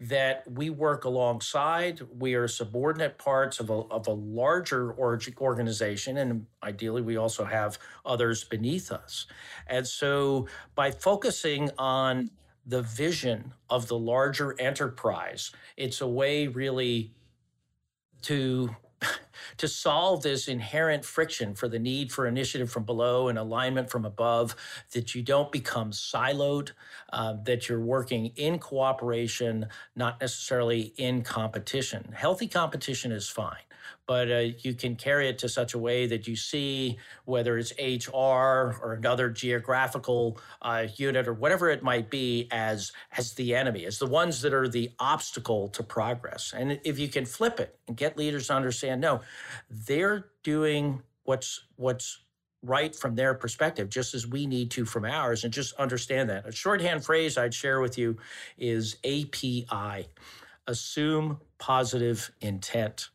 that 0.00 0.44
we 0.50 0.70
work 0.70 1.04
alongside. 1.04 2.00
We 2.18 2.34
are 2.34 2.48
subordinate 2.48 3.18
parts 3.18 3.60
of 3.60 3.70
a, 3.70 3.74
of 3.74 4.06
a 4.06 4.12
larger 4.12 4.94
organization, 5.38 6.18
and 6.18 6.46
ideally, 6.62 7.02
we 7.02 7.16
also 7.16 7.44
have 7.44 7.78
others 8.04 8.44
beneath 8.44 8.90
us. 8.90 9.26
And 9.66 9.86
so, 9.86 10.48
by 10.74 10.90
focusing 10.90 11.70
on 11.78 12.30
the 12.66 12.82
vision 12.82 13.52
of 13.68 13.88
the 13.88 13.98
larger 13.98 14.58
enterprise, 14.58 15.52
it's 15.76 16.00
a 16.00 16.08
way 16.08 16.46
really 16.46 17.12
to 18.22 18.74
to 19.56 19.68
solve 19.68 20.22
this 20.22 20.48
inherent 20.48 21.04
friction 21.04 21.54
for 21.54 21.68
the 21.68 21.78
need 21.78 22.12
for 22.12 22.26
initiative 22.26 22.70
from 22.70 22.84
below 22.84 23.28
and 23.28 23.38
alignment 23.38 23.90
from 23.90 24.04
above, 24.04 24.56
that 24.92 25.14
you 25.14 25.22
don't 25.22 25.50
become 25.52 25.90
siloed, 25.90 26.72
uh, 27.12 27.34
that 27.44 27.68
you're 27.68 27.80
working 27.80 28.32
in 28.36 28.58
cooperation, 28.58 29.66
not 29.96 30.20
necessarily 30.20 30.92
in 30.96 31.22
competition. 31.22 32.12
Healthy 32.14 32.48
competition 32.48 33.12
is 33.12 33.28
fine 33.28 33.56
but 34.06 34.30
uh, 34.30 34.44
you 34.58 34.74
can 34.74 34.96
carry 34.96 35.28
it 35.28 35.38
to 35.38 35.48
such 35.48 35.74
a 35.74 35.78
way 35.78 36.06
that 36.06 36.26
you 36.26 36.36
see 36.36 36.98
whether 37.24 37.56
it's 37.58 37.72
HR 37.78 38.10
or 38.10 38.96
another 38.98 39.30
geographical 39.30 40.38
uh, 40.62 40.86
unit 40.96 41.26
or 41.26 41.32
whatever 41.32 41.70
it 41.70 41.82
might 41.82 42.10
be 42.10 42.48
as 42.50 42.92
as 43.16 43.32
the 43.34 43.54
enemy, 43.54 43.84
as 43.86 43.98
the 43.98 44.06
ones 44.06 44.42
that 44.42 44.52
are 44.52 44.68
the 44.68 44.90
obstacle 44.98 45.68
to 45.68 45.82
progress. 45.82 46.52
And 46.56 46.80
if 46.84 46.98
you 46.98 47.08
can 47.08 47.24
flip 47.24 47.60
it 47.60 47.78
and 47.88 47.96
get 47.96 48.16
leaders 48.16 48.48
to 48.48 48.54
understand, 48.54 49.00
no, 49.00 49.20
they're 49.70 50.26
doing 50.42 51.02
what's 51.24 51.64
what's 51.76 52.20
right 52.62 52.96
from 52.96 53.14
their 53.14 53.34
perspective, 53.34 53.90
just 53.90 54.14
as 54.14 54.26
we 54.26 54.46
need 54.46 54.70
to 54.70 54.84
from 54.84 55.04
ours, 55.04 55.44
and 55.44 55.52
just 55.52 55.74
understand 55.74 56.30
that. 56.30 56.46
A 56.46 56.52
shorthand 56.52 57.04
phrase 57.04 57.36
I'd 57.36 57.52
share 57.52 57.80
with 57.80 57.98
you 57.98 58.16
is 58.58 58.96
API 59.04 60.08
assume 60.66 61.38
positive 61.58 62.30
intent 62.40 63.10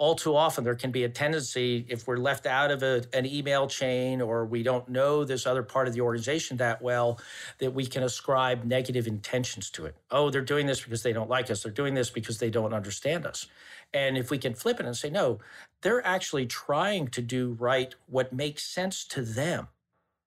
all 0.00 0.14
too 0.14 0.34
often 0.34 0.64
there 0.64 0.74
can 0.74 0.90
be 0.90 1.04
a 1.04 1.08
tendency 1.10 1.84
if 1.86 2.06
we're 2.06 2.16
left 2.16 2.46
out 2.46 2.70
of 2.70 2.82
a, 2.82 3.04
an 3.12 3.26
email 3.26 3.66
chain 3.66 4.22
or 4.22 4.46
we 4.46 4.62
don't 4.62 4.88
know 4.88 5.24
this 5.24 5.46
other 5.46 5.62
part 5.62 5.86
of 5.86 5.92
the 5.92 6.00
organization 6.00 6.56
that 6.56 6.80
well 6.80 7.20
that 7.58 7.74
we 7.74 7.84
can 7.84 8.02
ascribe 8.02 8.64
negative 8.64 9.06
intentions 9.06 9.68
to 9.68 9.84
it. 9.84 9.94
Oh 10.10 10.30
they're 10.30 10.40
doing 10.40 10.66
this 10.66 10.80
because 10.80 11.02
they 11.02 11.12
don't 11.12 11.28
like 11.28 11.50
us. 11.50 11.62
They're 11.62 11.70
doing 11.70 11.92
this 11.92 12.08
because 12.08 12.38
they 12.38 12.48
don't 12.48 12.72
understand 12.72 13.26
us. 13.26 13.46
And 13.92 14.16
if 14.16 14.30
we 14.30 14.38
can 14.38 14.54
flip 14.54 14.80
it 14.80 14.86
and 14.86 14.96
say 14.96 15.10
no 15.10 15.38
they're 15.82 16.06
actually 16.06 16.46
trying 16.46 17.08
to 17.08 17.20
do 17.20 17.56
right 17.60 17.94
what 18.06 18.32
makes 18.32 18.64
sense 18.64 19.04
to 19.04 19.22
them. 19.22 19.68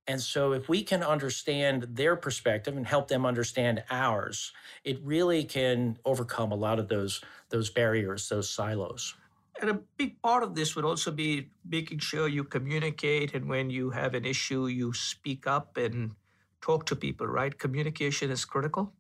And 0.05 0.21
so, 0.21 0.51
if 0.51 0.67
we 0.67 0.83
can 0.83 1.01
understand 1.01 1.88
their 1.91 2.17
perspective 2.17 2.75
and 2.75 2.86
help 2.86 3.07
them 3.07 3.25
understand 3.25 3.83
ours, 3.89 4.51
it 4.83 4.99
really 5.01 5.45
can 5.45 5.97
overcome 6.03 6.51
a 6.51 6.55
lot 6.55 6.77
of 6.77 6.89
those, 6.89 7.21
those 7.49 7.69
barriers, 7.69 8.27
those 8.27 8.49
silos. 8.49 9.15
And 9.61 9.69
a 9.69 9.79
big 9.97 10.21
part 10.21 10.43
of 10.43 10.55
this 10.55 10.75
would 10.75 10.85
also 10.85 11.11
be 11.11 11.49
making 11.67 11.99
sure 11.99 12.27
you 12.27 12.43
communicate, 12.43 13.33
and 13.33 13.47
when 13.47 13.69
you 13.69 13.91
have 13.91 14.13
an 14.13 14.25
issue, 14.25 14.67
you 14.67 14.93
speak 14.93 15.47
up 15.47 15.77
and 15.77 16.11
talk 16.61 16.85
to 16.87 16.95
people, 16.95 17.27
right? 17.27 17.57
Communication 17.57 18.31
is 18.31 18.45
critical. 18.45 18.93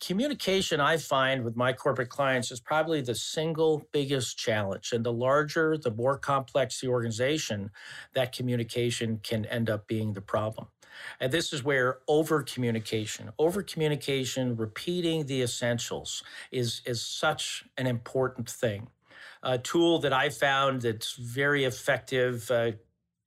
Communication, 0.00 0.80
I 0.80 0.96
find 0.96 1.44
with 1.44 1.56
my 1.56 1.72
corporate 1.72 2.08
clients, 2.08 2.50
is 2.50 2.60
probably 2.60 3.02
the 3.02 3.14
single 3.14 3.82
biggest 3.92 4.38
challenge. 4.38 4.92
And 4.92 5.04
the 5.04 5.12
larger, 5.12 5.76
the 5.76 5.90
more 5.90 6.16
complex 6.16 6.80
the 6.80 6.88
organization, 6.88 7.70
that 8.14 8.32
communication 8.34 9.20
can 9.22 9.44
end 9.46 9.68
up 9.68 9.86
being 9.86 10.14
the 10.14 10.22
problem. 10.22 10.68
And 11.20 11.32
this 11.32 11.52
is 11.52 11.62
where 11.62 11.98
over 12.08 12.42
communication, 12.42 13.30
over 13.38 13.62
communication, 13.62 14.56
repeating 14.56 15.26
the 15.26 15.42
essentials 15.42 16.22
is, 16.50 16.82
is 16.86 17.02
such 17.02 17.64
an 17.76 17.86
important 17.86 18.48
thing. 18.48 18.88
A 19.42 19.58
tool 19.58 19.98
that 20.00 20.12
I 20.12 20.28
found 20.28 20.82
that's 20.82 21.14
very 21.14 21.64
effective, 21.64 22.50
uh, 22.50 22.72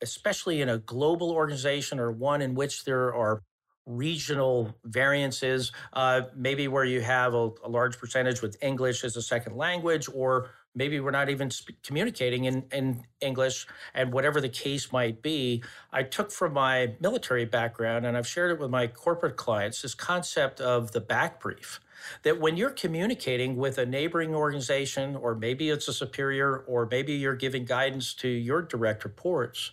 especially 0.02 0.62
in 0.62 0.70
a 0.70 0.78
global 0.78 1.32
organization 1.32 2.00
or 2.00 2.12
one 2.12 2.42
in 2.42 2.56
which 2.56 2.84
there 2.86 3.14
are 3.14 3.42
regional 3.86 4.74
variances, 4.86 5.72
uh, 5.94 6.22
maybe 6.36 6.68
where 6.68 6.86
you 6.86 7.02
have 7.02 7.34
a, 7.34 7.50
a, 7.64 7.70
large 7.70 7.98
percentage 7.98 8.42
with 8.42 8.56
English 8.62 9.04
as 9.04 9.18
a 9.18 9.22
second 9.22 9.58
language, 9.58 10.08
or 10.14 10.52
maybe 10.74 11.00
we're 11.00 11.12
not 11.12 11.30
even 11.30 11.52
sp- 11.52 11.76
communicating 11.84 12.46
in, 12.46 12.64
in 12.72 13.04
English, 13.20 13.68
and 13.94 14.14
whatever 14.14 14.40
the 14.40 14.50
case 14.50 14.92
might 14.92 15.22
be. 15.22 15.62
I 15.92 16.04
took 16.04 16.32
from 16.32 16.54
my 16.54 16.96
military 17.02 17.46
background 17.46 18.06
and 18.06 18.16
I've 18.16 18.28
shared 18.28 18.52
it 18.52 18.60
with 18.60 18.70
my 18.70 18.88
corporate 18.88 19.36
clients 19.36 19.82
this 19.82 19.94
concept 19.94 20.62
of 20.62 20.92
the 20.94 21.02
back 21.02 21.42
brief. 21.42 21.80
That 22.24 22.40
when 22.40 22.58
you're 22.58 22.70
communicating 22.70 23.56
with 23.56 23.78
a 23.78 23.86
neighboring 23.86 24.36
organization, 24.36 25.16
or 25.16 25.36
maybe 25.36 25.70
it's 25.70 25.88
a 25.88 25.94
superior, 25.94 26.60
or 26.60 26.88
maybe 26.90 27.14
you're 27.14 27.36
giving 27.36 27.66
guidance 27.66 28.14
to 28.16 28.28
your 28.28 28.62
direct 28.62 29.04
reports, 29.04 29.72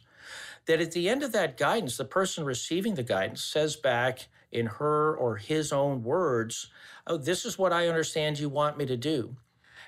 that 0.66 0.80
at 0.80 0.92
the 0.92 1.08
end 1.08 1.22
of 1.22 1.32
that 1.32 1.56
guidance, 1.56 1.96
the 1.96 2.04
person 2.04 2.44
receiving 2.44 2.94
the 2.94 3.02
guidance 3.02 3.42
says 3.42 3.76
back 3.76 4.28
in 4.52 4.66
her 4.66 5.14
or 5.16 5.36
his 5.36 5.72
own 5.72 6.02
words, 6.02 6.70
Oh, 7.06 7.16
this 7.16 7.44
is 7.44 7.58
what 7.58 7.72
I 7.72 7.88
understand 7.88 8.38
you 8.38 8.48
want 8.48 8.78
me 8.78 8.86
to 8.86 8.96
do. 8.96 9.36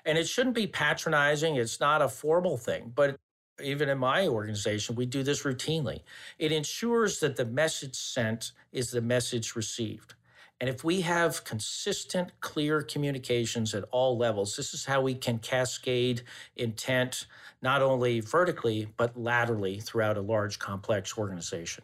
And 0.05 0.19
it 0.19 0.27
shouldn't 0.27 0.57
be 0.57 0.67
patronizing, 0.67 1.57
it's 1.57 1.79
not 1.79 2.03
a 2.03 2.09
formal 2.09 2.57
thing, 2.57 2.93
but 2.95 3.17
even 3.63 3.89
in 3.89 3.99
my 3.99 4.27
organization, 4.27 4.97
we 4.97 5.07
do 5.07 5.23
this 5.23 5.45
routinely. 5.45 6.01
It 6.39 6.53
ensures 6.53 7.21
that 7.21 7.37
the 7.37 7.45
message 7.45 7.95
sent 7.95 8.53
is 8.73 8.91
the 8.91 9.01
message 9.01 9.55
received. 9.55 10.15
And 10.63 10.71
if 10.71 10.85
we 10.85 11.01
have 11.01 11.43
consistent, 11.43 12.31
clear 12.39 12.83
communications 12.83 13.75
at 13.75 13.83
all 13.91 14.17
levels, 14.17 14.55
this 14.55 14.73
is 14.73 14.85
how 14.85 15.01
we 15.01 15.13
can 15.13 15.41
cascade 15.41 16.23
intent 16.55 17.27
not 17.63 17.83
only 17.83 18.21
vertically, 18.21 18.87
but 18.97 19.19
laterally 19.19 19.81
throughout 19.81 20.17
a 20.17 20.21
large, 20.21 20.61
complex 20.61 21.19
organization. 21.19 21.83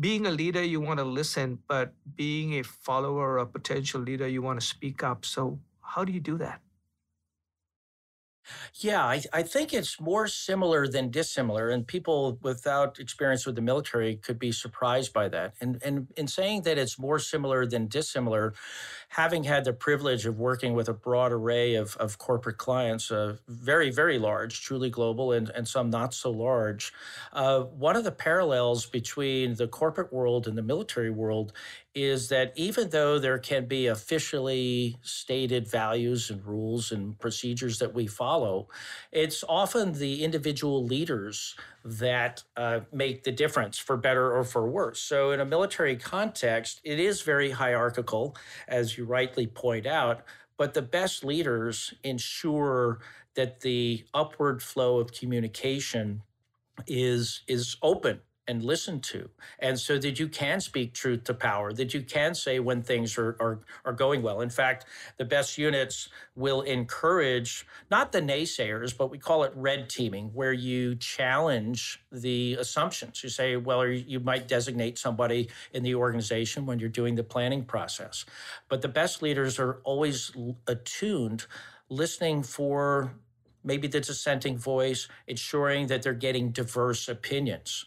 Being 0.00 0.24
a 0.24 0.30
leader, 0.30 0.64
you 0.64 0.80
want 0.80 0.98
to 0.98 1.04
listen, 1.04 1.58
but 1.68 1.92
being 2.16 2.54
a 2.54 2.64
follower 2.64 3.34
or 3.34 3.38
a 3.38 3.46
potential 3.46 4.00
leader, 4.00 4.26
you 4.26 4.40
want 4.40 4.58
to 4.58 4.66
speak 4.66 5.02
up. 5.04 5.26
So, 5.26 5.58
how 5.82 6.02
do 6.02 6.10
you 6.10 6.20
do 6.20 6.38
that? 6.38 6.62
Yeah, 8.74 9.04
I, 9.04 9.22
I 9.32 9.42
think 9.42 9.72
it's 9.72 10.00
more 10.00 10.26
similar 10.28 10.86
than 10.86 11.10
dissimilar, 11.10 11.68
and 11.68 11.86
people 11.86 12.38
without 12.42 12.98
experience 12.98 13.46
with 13.46 13.54
the 13.54 13.62
military 13.62 14.16
could 14.16 14.38
be 14.38 14.52
surprised 14.52 15.12
by 15.12 15.28
that. 15.28 15.54
And, 15.60 15.82
and 15.82 16.08
in 16.16 16.26
saying 16.26 16.62
that 16.62 16.78
it's 16.78 16.98
more 16.98 17.18
similar 17.18 17.66
than 17.66 17.88
dissimilar, 17.88 18.54
having 19.08 19.44
had 19.44 19.64
the 19.64 19.72
privilege 19.72 20.26
of 20.26 20.38
working 20.38 20.74
with 20.74 20.88
a 20.88 20.94
broad 20.94 21.32
array 21.32 21.74
of, 21.74 21.96
of 21.96 22.18
corporate 22.18 22.58
clients, 22.58 23.10
uh, 23.10 23.36
very, 23.48 23.90
very 23.90 24.18
large, 24.18 24.62
truly 24.62 24.90
global, 24.90 25.32
and, 25.32 25.50
and 25.50 25.66
some 25.66 25.90
not 25.90 26.14
so 26.14 26.30
large, 26.30 26.92
uh, 27.32 27.60
one 27.60 27.96
of 27.96 28.04
the 28.04 28.12
parallels 28.12 28.86
between 28.86 29.54
the 29.54 29.68
corporate 29.68 30.12
world 30.12 30.46
and 30.46 30.56
the 30.56 30.62
military 30.62 31.10
world 31.10 31.52
is 31.96 32.28
that 32.28 32.52
even 32.56 32.90
though 32.90 33.18
there 33.18 33.38
can 33.38 33.64
be 33.64 33.86
officially 33.86 34.98
stated 35.00 35.66
values 35.66 36.30
and 36.30 36.44
rules 36.44 36.92
and 36.92 37.18
procedures 37.18 37.78
that 37.78 37.94
we 37.94 38.06
follow, 38.06 38.68
it's 39.12 39.42
often 39.48 39.94
the 39.94 40.22
individual 40.22 40.84
leaders 40.84 41.56
that 41.86 42.44
uh, 42.58 42.80
make 42.92 43.24
the 43.24 43.32
difference 43.32 43.78
for 43.78 43.96
better 43.96 44.36
or 44.36 44.44
for 44.44 44.68
worse. 44.70 45.00
So, 45.00 45.30
in 45.30 45.40
a 45.40 45.46
military 45.46 45.96
context, 45.96 46.82
it 46.84 47.00
is 47.00 47.22
very 47.22 47.50
hierarchical, 47.50 48.36
as 48.68 48.98
you 48.98 49.06
rightly 49.06 49.46
point 49.46 49.86
out, 49.86 50.22
but 50.58 50.74
the 50.74 50.82
best 50.82 51.24
leaders 51.24 51.94
ensure 52.04 53.00
that 53.36 53.60
the 53.60 54.04
upward 54.12 54.62
flow 54.62 54.98
of 54.98 55.12
communication 55.12 56.22
is 56.86 57.42
is 57.48 57.76
open 57.82 58.20
and 58.48 58.62
listen 58.62 59.00
to. 59.00 59.28
And 59.58 59.78
so 59.78 59.98
that 59.98 60.18
you 60.18 60.28
can 60.28 60.60
speak 60.60 60.94
truth 60.94 61.24
to 61.24 61.34
power, 61.34 61.72
that 61.72 61.94
you 61.94 62.02
can 62.02 62.34
say 62.34 62.58
when 62.60 62.82
things 62.82 63.18
are, 63.18 63.36
are, 63.40 63.60
are 63.84 63.92
going 63.92 64.22
well. 64.22 64.40
In 64.40 64.50
fact, 64.50 64.86
the 65.16 65.24
best 65.24 65.58
units 65.58 66.08
will 66.34 66.62
encourage 66.62 67.66
not 67.90 68.12
the 68.12 68.20
naysayers, 68.20 68.96
but 68.96 69.10
we 69.10 69.18
call 69.18 69.44
it 69.44 69.52
red 69.54 69.88
teaming, 69.88 70.30
where 70.32 70.52
you 70.52 70.94
challenge 70.96 72.00
the 72.12 72.56
assumptions. 72.58 73.22
You 73.22 73.28
say, 73.28 73.56
well, 73.56 73.86
you 73.86 74.20
might 74.20 74.48
designate 74.48 74.98
somebody 74.98 75.48
in 75.72 75.82
the 75.82 75.94
organization 75.94 76.66
when 76.66 76.78
you're 76.78 76.88
doing 76.88 77.14
the 77.14 77.24
planning 77.24 77.64
process. 77.64 78.24
But 78.68 78.82
the 78.82 78.88
best 78.88 79.22
leaders 79.22 79.58
are 79.58 79.80
always 79.84 80.32
attuned, 80.66 81.46
listening 81.88 82.42
for 82.42 83.14
maybe 83.64 83.88
the 83.88 84.00
dissenting 84.00 84.56
voice, 84.56 85.08
ensuring 85.26 85.88
that 85.88 86.02
they're 86.02 86.14
getting 86.14 86.50
diverse 86.52 87.08
opinions 87.08 87.86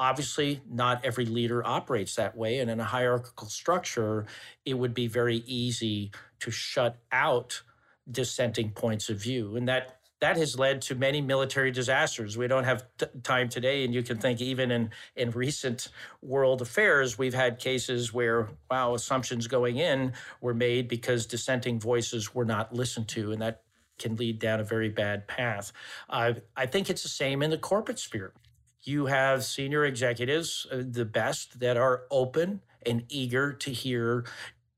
Obviously, 0.00 0.62
not 0.66 1.04
every 1.04 1.26
leader 1.26 1.64
operates 1.64 2.14
that 2.14 2.34
way. 2.34 2.58
And 2.58 2.70
in 2.70 2.80
a 2.80 2.84
hierarchical 2.84 3.48
structure, 3.48 4.24
it 4.64 4.74
would 4.74 4.94
be 4.94 5.06
very 5.06 5.44
easy 5.46 6.10
to 6.40 6.50
shut 6.50 6.96
out 7.12 7.62
dissenting 8.10 8.70
points 8.70 9.10
of 9.10 9.18
view. 9.18 9.56
And 9.56 9.68
that 9.68 10.00
that 10.20 10.36
has 10.36 10.58
led 10.58 10.82
to 10.82 10.94
many 10.94 11.20
military 11.20 11.70
disasters. 11.70 12.36
We 12.36 12.46
don't 12.46 12.64
have 12.64 12.84
t- 12.98 13.06
time 13.22 13.48
today, 13.48 13.84
and 13.84 13.94
you 13.94 14.02
can 14.02 14.18
think 14.18 14.40
even 14.40 14.70
in, 14.70 14.90
in 15.16 15.30
recent 15.30 15.88
world 16.20 16.60
affairs, 16.60 17.18
we've 17.18 17.34
had 17.34 17.58
cases 17.58 18.12
where, 18.12 18.48
wow, 18.70 18.94
assumptions 18.94 19.46
going 19.46 19.78
in 19.78 20.12
were 20.42 20.52
made 20.52 20.88
because 20.88 21.24
dissenting 21.24 21.80
voices 21.80 22.34
were 22.34 22.44
not 22.44 22.74
listened 22.74 23.08
to, 23.08 23.32
and 23.32 23.40
that 23.40 23.62
can 23.98 24.16
lead 24.16 24.38
down 24.38 24.60
a 24.60 24.64
very 24.64 24.90
bad 24.90 25.26
path. 25.26 25.72
Uh, 26.08 26.34
I 26.54 26.66
think 26.66 26.90
it's 26.90 27.02
the 27.02 27.08
same 27.08 27.42
in 27.42 27.50
the 27.50 27.58
corporate 27.58 27.98
sphere 27.98 28.34
you 28.82 29.06
have 29.06 29.44
senior 29.44 29.84
executives, 29.84 30.66
uh, 30.72 30.82
the 30.88 31.04
best, 31.04 31.60
that 31.60 31.76
are 31.76 32.02
open 32.10 32.62
and 32.86 33.04
eager 33.08 33.52
to 33.52 33.70
hear 33.70 34.24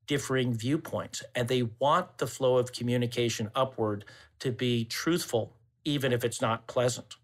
differing 0.07 0.53
viewpoints. 0.53 1.23
And 1.35 1.49
they 1.49 1.63
want 1.79 2.19
the 2.19 2.27
flow 2.27 2.59
of 2.59 2.73
communication 2.73 3.51
upward 3.55 4.05
to 4.41 4.51
be 4.51 4.85
truthful, 4.85 5.55
even 5.85 6.13
if 6.13 6.25
it's 6.25 6.41
not 6.41 6.67
pleasant. 6.67 7.15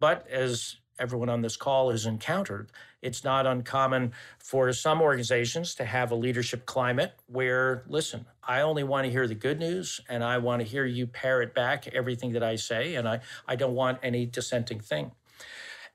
But 0.00 0.26
as 0.28 0.76
everyone 0.98 1.28
on 1.28 1.42
this 1.42 1.56
call 1.56 1.90
has 1.90 2.06
encountered, 2.06 2.70
it's 3.02 3.24
not 3.24 3.46
uncommon 3.46 4.12
for 4.38 4.72
some 4.72 5.02
organizations 5.02 5.74
to 5.74 5.84
have 5.84 6.10
a 6.10 6.14
leadership 6.14 6.64
climate 6.66 7.12
where, 7.26 7.84
listen, 7.88 8.26
I 8.42 8.62
only 8.62 8.84
want 8.84 9.04
to 9.04 9.10
hear 9.10 9.26
the 9.26 9.34
good 9.34 9.58
news 9.58 10.00
and 10.08 10.24
I 10.24 10.38
want 10.38 10.62
to 10.62 10.68
hear 10.68 10.84
you 10.84 11.06
parrot 11.06 11.54
back 11.54 11.88
everything 11.88 12.32
that 12.32 12.42
I 12.42 12.56
say, 12.56 12.94
and 12.94 13.08
I, 13.08 13.20
I 13.46 13.56
don't 13.56 13.74
want 13.74 13.98
any 14.02 14.26
dissenting 14.26 14.80
thing. 14.80 15.12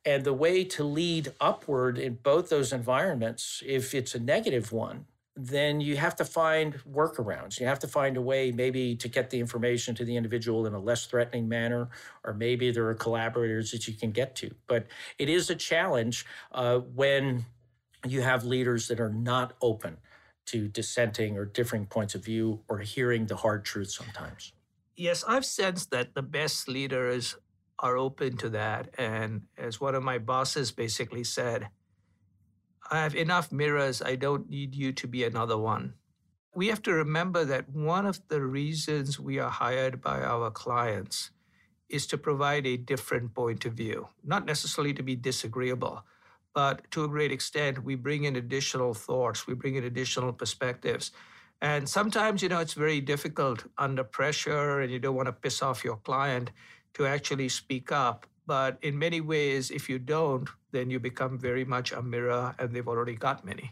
And 0.08 0.24
the 0.24 0.32
way 0.32 0.64
to 0.64 0.86
lead 0.86 1.34
upward 1.42 1.98
in 1.98 2.14
both 2.24 2.48
those 2.48 2.72
environments, 2.72 3.62
if 3.66 3.94
it's 3.94 4.16
a 4.16 4.20
negative 4.20 4.72
one, 4.72 5.06
then 5.36 5.82
you 5.82 5.98
have 5.98 6.16
to 6.16 6.24
find 6.24 6.76
workarounds. 6.90 7.60
You 7.60 7.66
have 7.66 7.80
to 7.80 7.90
find 7.90 8.16
a 8.16 8.22
way 8.22 8.54
maybe 8.54 8.96
to 8.96 9.10
get 9.10 9.30
the 9.32 9.42
information 9.42 9.96
to 9.96 10.06
the 10.06 10.16
individual 10.16 10.66
in 10.66 10.74
a 10.74 10.80
less 10.80 11.08
threatening 11.08 11.50
manner, 11.50 11.90
or 12.24 12.34
maybe 12.34 12.72
there 12.72 12.88
are 12.88 12.94
collaborators 12.94 13.72
that 13.72 13.86
you 13.86 13.96
can 13.96 14.12
get 14.12 14.34
to. 14.38 14.50
But 14.66 14.88
it 15.20 15.28
is 15.28 15.50
a 15.50 15.56
challenge 15.56 16.26
uh, 16.54 16.78
when 16.78 17.46
you 18.08 18.22
have 18.22 18.46
leaders 18.46 18.88
that 18.88 19.02
are 19.02 19.12
not 19.12 19.56
open 19.62 19.98
to 20.46 20.70
dissenting 20.70 21.38
or 21.38 21.44
differing 21.44 21.86
points 21.86 22.16
of 22.16 22.24
view 22.24 22.62
or 22.70 22.80
hearing 22.80 23.26
the 23.26 23.36
hard 23.36 23.66
truth 23.66 23.92
sometimes. 23.92 24.54
Yes, 24.96 25.26
I've 25.28 25.46
sensed 25.46 25.92
that 25.92 26.16
the 26.16 26.22
best 26.22 26.70
leaders 26.70 27.36
are 27.80 27.98
open 27.98 28.38
to 28.38 28.50
that. 28.50 28.90
And 28.98 29.44
as 29.58 29.80
one 29.80 29.96
of 29.96 30.04
my 30.04 30.18
bosses 30.18 30.72
basically 30.72 31.24
said, 31.24 31.70
I 32.90 33.04
have 33.04 33.16
enough 33.16 33.52
mirrors. 33.52 34.02
I 34.02 34.16
don't 34.16 34.50
need 34.50 34.76
you 34.76 34.94
to 34.94 35.08
be 35.08 35.24
another 35.24 35.58
one. 35.58 35.94
We 36.56 36.68
have 36.68 36.82
to 36.84 36.94
remember 36.94 37.46
that 37.46 37.70
one 37.70 38.06
of 38.06 38.20
the 38.30 38.42
reasons 38.42 39.20
we 39.20 39.38
are 39.40 39.50
hired 39.50 40.02
by 40.02 40.22
our 40.22 40.50
clients 40.50 41.32
is 41.90 42.08
to 42.08 42.18
provide 42.18 42.66
a 42.66 42.78
different 42.78 43.34
point 43.34 43.66
of 43.66 43.74
view, 43.74 44.08
not 44.24 44.46
necessarily 44.46 44.94
to 44.96 45.04
be 45.04 45.16
disagreeable, 45.16 46.04
but 46.54 46.90
to 46.92 47.04
a 47.04 47.08
great 47.08 47.32
extent, 47.32 47.84
we 47.84 47.96
bring 47.96 48.24
in 48.24 48.36
additional 48.36 48.94
thoughts, 48.94 49.46
we 49.46 49.54
bring 49.54 49.76
in 49.76 49.84
additional 49.84 50.34
perspectives. 50.34 51.12
And 51.62 51.88
sometimes, 51.88 52.42
you 52.42 52.50
know, 52.50 52.60
it's 52.60 52.74
very 52.74 53.02
difficult 53.02 53.66
under 53.78 54.04
pressure 54.04 54.80
and 54.80 54.92
you 54.92 55.00
don't 55.00 55.16
want 55.16 55.28
to 55.28 55.34
piss 55.34 55.62
off 55.62 55.84
your 55.84 55.98
client 55.98 56.52
to 56.98 57.06
actually 57.06 57.48
speak 57.48 57.92
up. 57.92 58.26
But 58.48 58.78
in 58.82 58.98
many 58.98 59.22
ways, 59.22 59.70
if 59.70 59.88
you 59.88 60.00
don't, 60.00 60.50
then 60.72 60.90
you 60.90 61.00
become 61.00 61.38
very 61.38 61.64
much 61.64 61.92
a 61.92 62.02
mirror, 62.02 62.56
and 62.58 62.74
they've 62.74 62.88
already 62.88 63.16
got 63.16 63.46
many. 63.46 63.72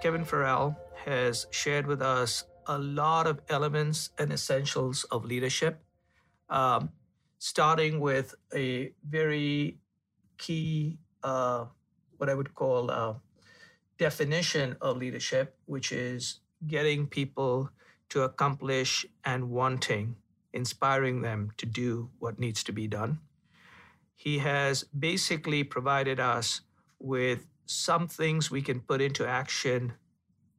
Kevin 0.00 0.24
Farrell 0.24 0.76
has 1.04 1.46
shared 1.50 1.86
with 1.86 2.02
us 2.02 2.44
a 2.66 2.78
lot 2.78 3.26
of 3.26 3.40
elements 3.48 4.10
and 4.18 4.32
essentials 4.32 5.04
of 5.10 5.24
leadership, 5.24 5.82
um, 6.50 6.90
starting 7.38 8.00
with 8.00 8.34
a 8.54 8.92
very 9.08 9.78
key, 10.38 10.98
uh, 11.22 11.66
what 12.18 12.28
I 12.28 12.34
would 12.34 12.54
call 12.54 12.90
uh, 12.90 13.14
definition 14.02 14.76
of 14.80 14.96
leadership, 14.96 15.54
which 15.66 15.92
is 15.92 16.40
getting 16.66 17.06
people 17.06 17.70
to 18.08 18.22
accomplish 18.22 19.06
and 19.24 19.48
wanting, 19.48 20.16
inspiring 20.52 21.22
them 21.22 21.50
to 21.56 21.66
do 21.66 22.10
what 22.18 22.36
needs 22.36 22.64
to 22.64 22.72
be 22.72 22.88
done. 22.88 23.20
He 24.16 24.38
has 24.38 24.82
basically 24.82 25.62
provided 25.62 26.18
us 26.18 26.62
with 26.98 27.46
some 27.66 28.08
things 28.08 28.50
we 28.50 28.60
can 28.60 28.80
put 28.80 29.00
into 29.00 29.24
action 29.24 29.92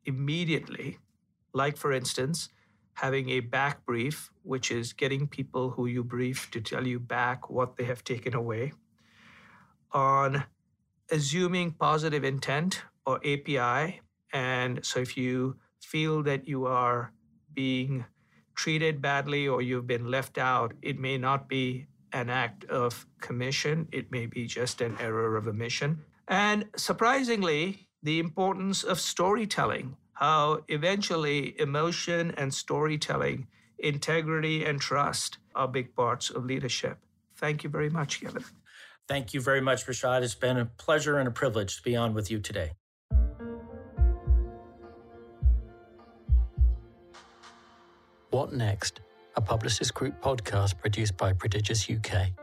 immediately, 0.05 0.99
like, 1.53 1.75
for 1.75 1.91
instance, 1.91 2.47
having 2.93 3.29
a 3.29 3.41
back 3.41 3.85
brief, 3.85 4.31
which 4.43 4.71
is 4.71 4.93
getting 4.93 5.27
people 5.27 5.71
who 5.71 5.85
you 5.85 6.01
brief 6.03 6.49
to 6.51 6.61
tell 6.61 6.87
you 6.87 6.97
back 6.97 7.49
what 7.49 7.75
they 7.75 7.83
have 7.83 8.05
taken 8.05 8.33
away, 8.33 8.71
on 9.91 10.45
assuming 11.11 11.71
positive 11.71 12.23
intent 12.23 12.83
or 13.05 13.17
API. 13.17 14.01
And 14.31 14.83
so 14.85 14.99
if 14.99 15.17
you 15.17 15.57
feel 15.81 16.23
that 16.23 16.47
you 16.47 16.65
are 16.65 17.11
being 17.53 18.05
treated 18.55 19.01
badly 19.01 19.47
or 19.47 19.61
you've 19.61 19.87
been 19.87 20.09
left 20.09 20.37
out, 20.37 20.73
it 20.81 20.99
may 20.99 21.17
not 21.17 21.47
be 21.47 21.87
an 22.11 22.29
act 22.29 22.65
of 22.65 23.05
commission, 23.19 23.87
it 23.91 24.11
may 24.11 24.27
be 24.27 24.45
just 24.45 24.81
an 24.81 24.95
error 24.99 25.35
of 25.35 25.47
omission. 25.47 25.99
And 26.27 26.65
surprisingly, 26.75 27.87
the 28.03 28.19
importance 28.19 28.83
of 28.83 28.99
storytelling, 28.99 29.97
how 30.13 30.59
eventually 30.67 31.59
emotion 31.59 32.33
and 32.37 32.53
storytelling, 32.53 33.47
integrity 33.79 34.63
and 34.63 34.79
trust 34.79 35.39
are 35.55 35.67
big 35.67 35.95
parts 35.95 36.29
of 36.29 36.45
leadership. 36.45 36.99
Thank 37.35 37.63
you 37.63 37.69
very 37.69 37.89
much, 37.89 38.21
Kevin. 38.21 38.43
Thank 39.07 39.33
you 39.33 39.41
very 39.41 39.61
much, 39.61 39.85
Rishad. 39.85 40.21
It's 40.21 40.35
been 40.35 40.57
a 40.57 40.65
pleasure 40.65 41.17
and 41.17 41.27
a 41.27 41.31
privilege 41.31 41.77
to 41.77 41.81
be 41.81 41.95
on 41.95 42.13
with 42.13 42.31
you 42.31 42.39
today. 42.39 42.71
What 48.33 48.51
Next? 48.51 49.01
A 49.35 49.41
Publicis 49.43 49.93
Groupe 49.93 50.19
podcast 50.19 50.79
produced 50.79 51.17
by 51.17 51.33
Prodigious 51.33 51.87
UK. 51.87 52.42